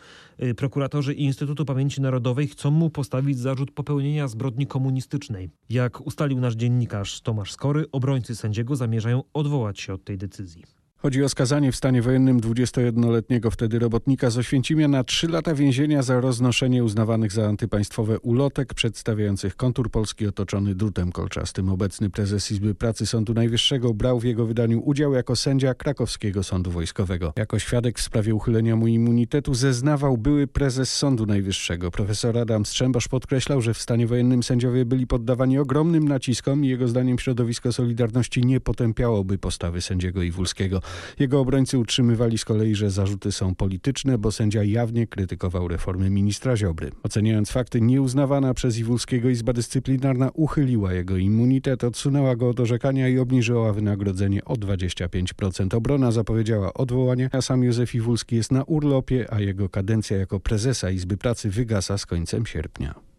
Y, 0.44 0.56
prokuratorzy 0.56 1.14
Instytutu 1.14 1.66
Pamięci 1.66 2.02
Narodowej 2.02 2.48
chcą 2.48 2.72
mu 2.72 2.90
postawić 2.90 3.40
zarzut 3.40 3.72
popełnienia 3.72 4.28
zbrodni 4.28 4.68
komunistycznej. 4.68 5.50
Jak 5.70 6.02
ustalił 6.02 6.40
nasz 6.40 6.56
dziennikarz 6.56 7.22
Tomasz 7.22 7.52
Skory, 7.52 7.86
obrońcy 7.92 8.36
sędziego 8.36 8.76
zamierzają 8.76 9.24
odwołać 9.34 9.80
się 9.80 9.94
od 9.94 10.04
tej 10.04 10.18
decyzji. 10.18 10.83
Chodzi 11.04 11.24
o 11.24 11.30
skazanie 11.30 11.72
w 11.72 11.76
stanie 11.76 12.02
wojennym 12.02 12.42
21-letniego 12.42 13.52
wtedy 13.52 13.80
robotnika 13.80 14.30
z 14.30 14.38
Oświęcimia 14.38 14.88
na 14.88 15.04
3 15.04 15.28
lata 15.28 15.56
więzienia 15.56 16.02
za 16.02 16.22
roznoszenie 16.22 16.84
uznawanych 16.84 17.32
za 17.32 17.48
antypaństwowe 17.48 18.20
ulotek 18.20 18.74
przedstawiających 18.74 19.56
kontur 19.56 19.92
Polski 19.92 20.28
otoczony 20.28 20.76
drutem 20.76 21.12
kolczastym. 21.12 21.70
Obecny 21.70 22.10
prezes 22.10 22.52
Izby 22.52 22.76
Pracy 22.76 23.06
Sądu 23.06 23.34
Najwyższego 23.34 23.94
brał 23.94 24.20
w 24.20 24.24
jego 24.24 24.46
wydaniu 24.46 24.82
udział 24.86 25.14
jako 25.14 25.36
sędzia 25.36 25.74
krakowskiego 25.74 26.44
sądu 26.44 26.72
wojskowego. 26.72 27.34
Jako 27.36 27.60
świadek 27.60 28.00
w 28.00 28.02
sprawie 28.02 28.36
uchylenia 28.36 28.76
mu 28.76 28.88
immunitetu 28.88 29.54
zeznawał 29.54 30.18
były 30.18 30.48
prezes 30.48 30.94
Sądu 30.94 31.26
Najwyższego. 31.26 31.92
Profesor 31.92 32.38
Adam 32.38 32.66
Strzembosz 32.66 33.08
podkreślał, 33.08 33.62
że 33.62 33.74
w 33.74 33.82
stanie 33.82 34.08
wojennym 34.08 34.44
sędziowie 34.44 34.86
byli 34.86 35.08
poddawani 35.08 35.60
ogromnym 35.60 36.08
naciskom 36.08 36.66
i 36.66 36.68
jego 36.68 36.88
zdaniem 36.88 37.20
środowisko 37.20 37.74
Solidarności 37.74 38.46
nie 38.46 38.60
potępiałoby 38.60 39.38
postawy 39.38 39.82
sędziego 39.82 40.22
Iwulskiego. 40.22 40.82
Jego 41.20 41.40
obrońcy 41.40 41.78
utrzymywali 41.78 42.38
z 42.38 42.46
kolei, 42.46 42.76
że 42.76 42.90
zarzuty 42.92 43.32
są 43.32 43.56
polityczne, 43.56 44.18
bo 44.18 44.32
sędzia 44.32 44.64
jawnie 44.64 45.08
krytykował 45.08 45.68
reformy 45.68 46.10
ministra 46.10 46.58
Ziobry. 46.58 46.92
Oceniając 47.04 47.52
fakty, 47.52 47.82
nieuznawana 47.82 48.54
przez 48.54 48.78
Iwulskiego 48.78 49.30
Izba 49.30 49.54
Dyscyplinarna 49.54 50.30
uchyliła 50.34 50.94
jego 50.94 51.18
immunitet, 51.18 51.84
odsunęła 51.84 52.36
go 52.36 52.50
od 52.50 52.60
orzekania 52.60 53.10
i 53.10 53.20
obniżyła 53.20 53.74
wynagrodzenie 53.74 54.46
o 54.46 54.54
25%. 54.54 55.76
Obrona 55.76 56.12
zapowiedziała 56.12 56.74
odwołanie, 56.74 57.30
a 57.32 57.42
sam 57.42 57.64
Józef 57.64 57.96
Iwulski 57.96 58.36
jest 58.36 58.52
na 58.52 58.64
urlopie, 58.64 59.34
a 59.34 59.40
jego 59.40 59.70
kadencja 59.70 60.18
jako 60.18 60.40
prezesa 60.40 60.92
Izby 60.92 61.18
Pracy 61.18 61.50
wygasa 61.50 61.98
z 61.98 62.06
końcem 62.06 62.46
sierpnia. 62.46 63.13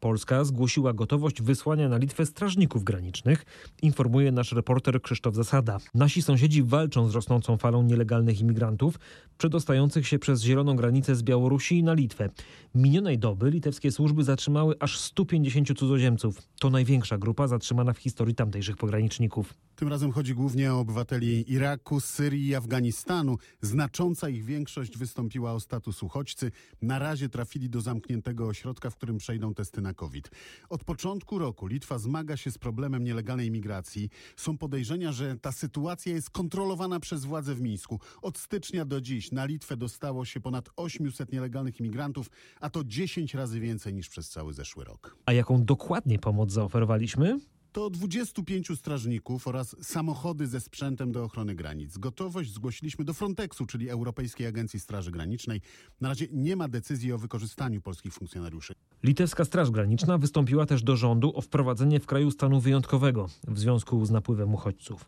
Polska 0.00 0.44
zgłosiła 0.44 0.92
gotowość 0.92 1.42
wysłania 1.42 1.88
na 1.88 1.96
Litwę 1.96 2.26
strażników 2.26 2.84
granicznych, 2.84 3.44
informuje 3.82 4.32
nasz 4.32 4.52
reporter 4.52 5.02
Krzysztof 5.02 5.34
Zasada. 5.34 5.78
Nasi 5.94 6.22
sąsiedzi 6.22 6.62
walczą 6.62 7.08
z 7.08 7.14
rosnącą 7.14 7.56
falą 7.56 7.82
nielegalnych 7.82 8.40
imigrantów, 8.40 8.98
przedostających 9.38 10.08
się 10.08 10.18
przez 10.18 10.42
zieloną 10.42 10.76
granicę 10.76 11.14
z 11.14 11.22
Białorusi 11.22 11.82
na 11.82 11.94
Litwę. 11.94 12.30
Minionej 12.74 13.18
doby 13.18 13.50
litewskie 13.50 13.92
służby 13.92 14.24
zatrzymały 14.24 14.74
aż 14.80 14.98
150 14.98 15.78
cudzoziemców. 15.78 16.42
To 16.60 16.70
największa 16.70 17.18
grupa 17.18 17.48
zatrzymana 17.48 17.92
w 17.92 17.98
historii 17.98 18.34
tamtejszych 18.34 18.76
pograniczników. 18.76 19.54
Tym 19.80 19.88
razem 19.88 20.12
chodzi 20.12 20.34
głównie 20.34 20.72
o 20.72 20.80
obywateli 20.80 21.52
Iraku, 21.52 22.00
Syrii 22.00 22.48
i 22.48 22.54
Afganistanu. 22.54 23.36
Znacząca 23.60 24.28
ich 24.28 24.44
większość 24.44 24.98
wystąpiła 24.98 25.52
o 25.52 25.60
status 25.60 26.02
uchodźcy. 26.02 26.50
Na 26.82 26.98
razie 26.98 27.28
trafili 27.28 27.70
do 27.70 27.80
zamkniętego 27.80 28.46
ośrodka, 28.46 28.90
w 28.90 28.96
którym 28.96 29.18
przejdą 29.18 29.54
testy 29.54 29.80
na 29.80 29.94
COVID. 29.94 30.30
Od 30.68 30.84
początku 30.84 31.38
roku 31.38 31.66
Litwa 31.66 31.98
zmaga 31.98 32.36
się 32.36 32.50
z 32.50 32.58
problemem 32.58 33.04
nielegalnej 33.04 33.50
migracji. 33.50 34.08
Są 34.36 34.58
podejrzenia, 34.58 35.12
że 35.12 35.36
ta 35.36 35.52
sytuacja 35.52 36.12
jest 36.12 36.30
kontrolowana 36.30 37.00
przez 37.00 37.24
władze 37.24 37.54
w 37.54 37.60
Mińsku. 37.60 38.00
Od 38.22 38.38
stycznia 38.38 38.84
do 38.84 39.00
dziś 39.00 39.32
na 39.32 39.44
Litwę 39.44 39.76
dostało 39.76 40.24
się 40.24 40.40
ponad 40.40 40.68
800 40.76 41.32
nielegalnych 41.32 41.80
imigrantów, 41.80 42.30
a 42.60 42.70
to 42.70 42.84
10 42.84 43.34
razy 43.34 43.60
więcej 43.60 43.94
niż 43.94 44.08
przez 44.08 44.28
cały 44.28 44.52
zeszły 44.52 44.84
rok. 44.84 45.16
A 45.26 45.32
jaką 45.32 45.64
dokładnie 45.64 46.18
pomoc 46.18 46.52
zaoferowaliśmy? 46.52 47.38
To 47.72 47.90
25 47.90 48.68
strażników 48.78 49.46
oraz 49.46 49.76
samochody 49.82 50.46
ze 50.46 50.60
sprzętem 50.60 51.12
do 51.12 51.24
ochrony 51.24 51.54
granic. 51.54 51.98
Gotowość 51.98 52.52
zgłosiliśmy 52.52 53.04
do 53.04 53.14
Frontexu, 53.14 53.66
czyli 53.66 53.90
Europejskiej 53.90 54.46
Agencji 54.46 54.80
Straży 54.80 55.10
Granicznej. 55.10 55.60
Na 56.00 56.08
razie 56.08 56.26
nie 56.32 56.56
ma 56.56 56.68
decyzji 56.68 57.12
o 57.12 57.18
wykorzystaniu 57.18 57.80
polskich 57.80 58.14
funkcjonariuszy. 58.14 58.74
Litewska 59.02 59.44
Straż 59.44 59.70
Graniczna 59.70 60.18
wystąpiła 60.18 60.66
też 60.66 60.82
do 60.82 60.96
rządu 60.96 61.32
o 61.34 61.40
wprowadzenie 61.40 62.00
w 62.00 62.06
kraju 62.06 62.30
stanu 62.30 62.60
wyjątkowego 62.60 63.28
w 63.48 63.58
związku 63.58 64.04
z 64.06 64.10
napływem 64.10 64.54
uchodźców. 64.54 65.04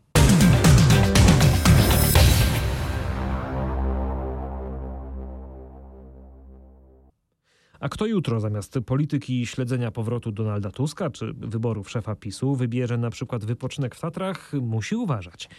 A 7.83 7.89
kto 7.89 8.05
jutro 8.05 8.39
zamiast 8.39 8.79
polityki 8.85 9.45
śledzenia 9.45 9.91
powrotu 9.91 10.31
Donalda 10.31 10.71
Tuska 10.71 11.09
czy 11.09 11.33
wyborów 11.33 11.89
szefa 11.89 12.15
PiSu 12.15 12.55
wybierze 12.55 12.97
na 12.97 13.09
przykład 13.09 13.45
wypoczynek 13.45 13.95
w 13.95 13.99
Tatrach, 13.99 14.53
musi 14.61 14.95
uważać. 14.95 15.49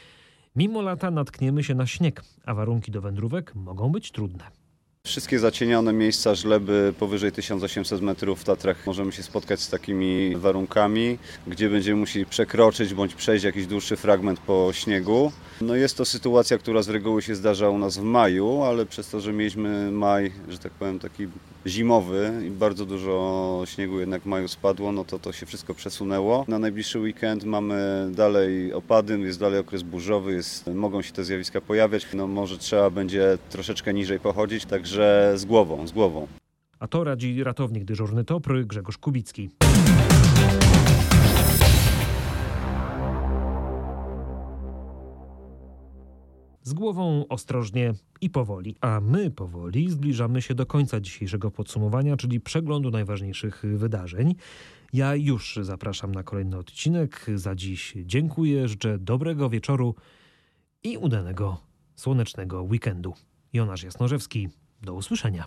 Mimo 0.56 0.82
lata 0.82 1.10
natkniemy 1.10 1.64
się 1.64 1.74
na 1.74 1.86
śnieg, 1.86 2.22
a 2.46 2.54
warunki 2.54 2.90
do 2.90 3.00
wędrówek 3.00 3.54
mogą 3.54 3.92
być 3.92 4.10
trudne. 4.12 4.63
Wszystkie 5.06 5.38
zacienione 5.38 5.92
miejsca, 5.92 6.34
żleby 6.34 6.94
powyżej 6.98 7.32
1800 7.32 8.00
metrów 8.00 8.40
w 8.40 8.44
Tatrach 8.44 8.86
możemy 8.86 9.12
się 9.12 9.22
spotkać 9.22 9.60
z 9.60 9.70
takimi 9.70 10.36
warunkami, 10.36 11.18
gdzie 11.46 11.70
będziemy 11.70 12.00
musieli 12.00 12.26
przekroczyć 12.26 12.94
bądź 12.94 13.14
przejść 13.14 13.44
jakiś 13.44 13.66
dłuższy 13.66 13.96
fragment 13.96 14.40
po 14.40 14.70
śniegu. 14.72 15.32
No 15.60 15.74
jest 15.76 15.96
to 15.96 16.04
sytuacja, 16.04 16.58
która 16.58 16.82
z 16.82 16.88
reguły 16.88 17.22
się 17.22 17.34
zdarza 17.34 17.68
u 17.68 17.78
nas 17.78 17.98
w 17.98 18.02
maju, 18.02 18.62
ale 18.62 18.86
przez 18.86 19.08
to, 19.10 19.20
że 19.20 19.32
mieliśmy 19.32 19.92
maj, 19.92 20.32
że 20.48 20.58
tak 20.58 20.72
powiem, 20.72 20.98
taki 20.98 21.26
zimowy 21.66 22.32
i 22.46 22.50
bardzo 22.50 22.86
dużo 22.86 23.62
śniegu 23.66 24.00
jednak 24.00 24.22
w 24.22 24.26
maju 24.26 24.48
spadło, 24.48 24.92
no 24.92 25.04
to 25.04 25.18
to 25.18 25.32
się 25.32 25.46
wszystko 25.46 25.74
przesunęło. 25.74 26.44
Na 26.48 26.58
najbliższy 26.58 26.98
weekend 26.98 27.44
mamy 27.44 28.08
dalej 28.10 28.72
opady, 28.72 29.18
jest 29.18 29.40
dalej 29.40 29.58
okres 29.58 29.82
burzowy, 29.82 30.32
jest, 30.32 30.66
mogą 30.66 31.02
się 31.02 31.12
te 31.12 31.24
zjawiska 31.24 31.60
pojawiać. 31.60 32.06
No 32.14 32.26
może 32.26 32.58
trzeba 32.58 32.90
będzie 32.90 33.38
troszeczkę 33.50 33.94
niżej 33.94 34.20
pochodzić, 34.20 34.64
także 34.64 34.93
z 35.34 35.44
głową, 35.44 35.86
z 35.86 35.92
głową. 35.92 36.26
A 36.78 36.86
to 36.88 37.04
radzi 37.04 37.44
ratownik 37.44 37.84
dyżurny 37.84 38.24
TOPR 38.24 38.64
Grzegorz 38.66 38.98
Kubicki. 38.98 39.50
z 46.64 46.72
głową 46.72 47.28
ostrożnie 47.28 47.94
i 48.20 48.30
powoli. 48.30 48.76
A 48.80 49.00
my 49.00 49.30
powoli 49.30 49.90
zbliżamy 49.90 50.42
się 50.42 50.54
do 50.54 50.66
końca 50.66 51.00
dzisiejszego 51.00 51.50
podsumowania, 51.50 52.16
czyli 52.16 52.40
przeglądu 52.40 52.90
najważniejszych 52.90 53.62
wydarzeń. 53.76 54.34
Ja 54.92 55.14
już 55.14 55.58
zapraszam 55.62 56.14
na 56.14 56.22
kolejny 56.22 56.58
odcinek. 56.58 57.26
Za 57.34 57.54
dziś 57.54 57.94
dziękuję, 58.04 58.68
życzę 58.68 58.98
dobrego 58.98 59.50
wieczoru 59.50 59.94
i 60.82 60.96
udanego 60.96 61.60
słonecznego 61.94 62.62
weekendu. 62.62 63.14
Jonasz 63.52 63.82
Jasnorzewski, 63.82 64.48
do 64.84 64.94
usłyszenia. 64.94 65.44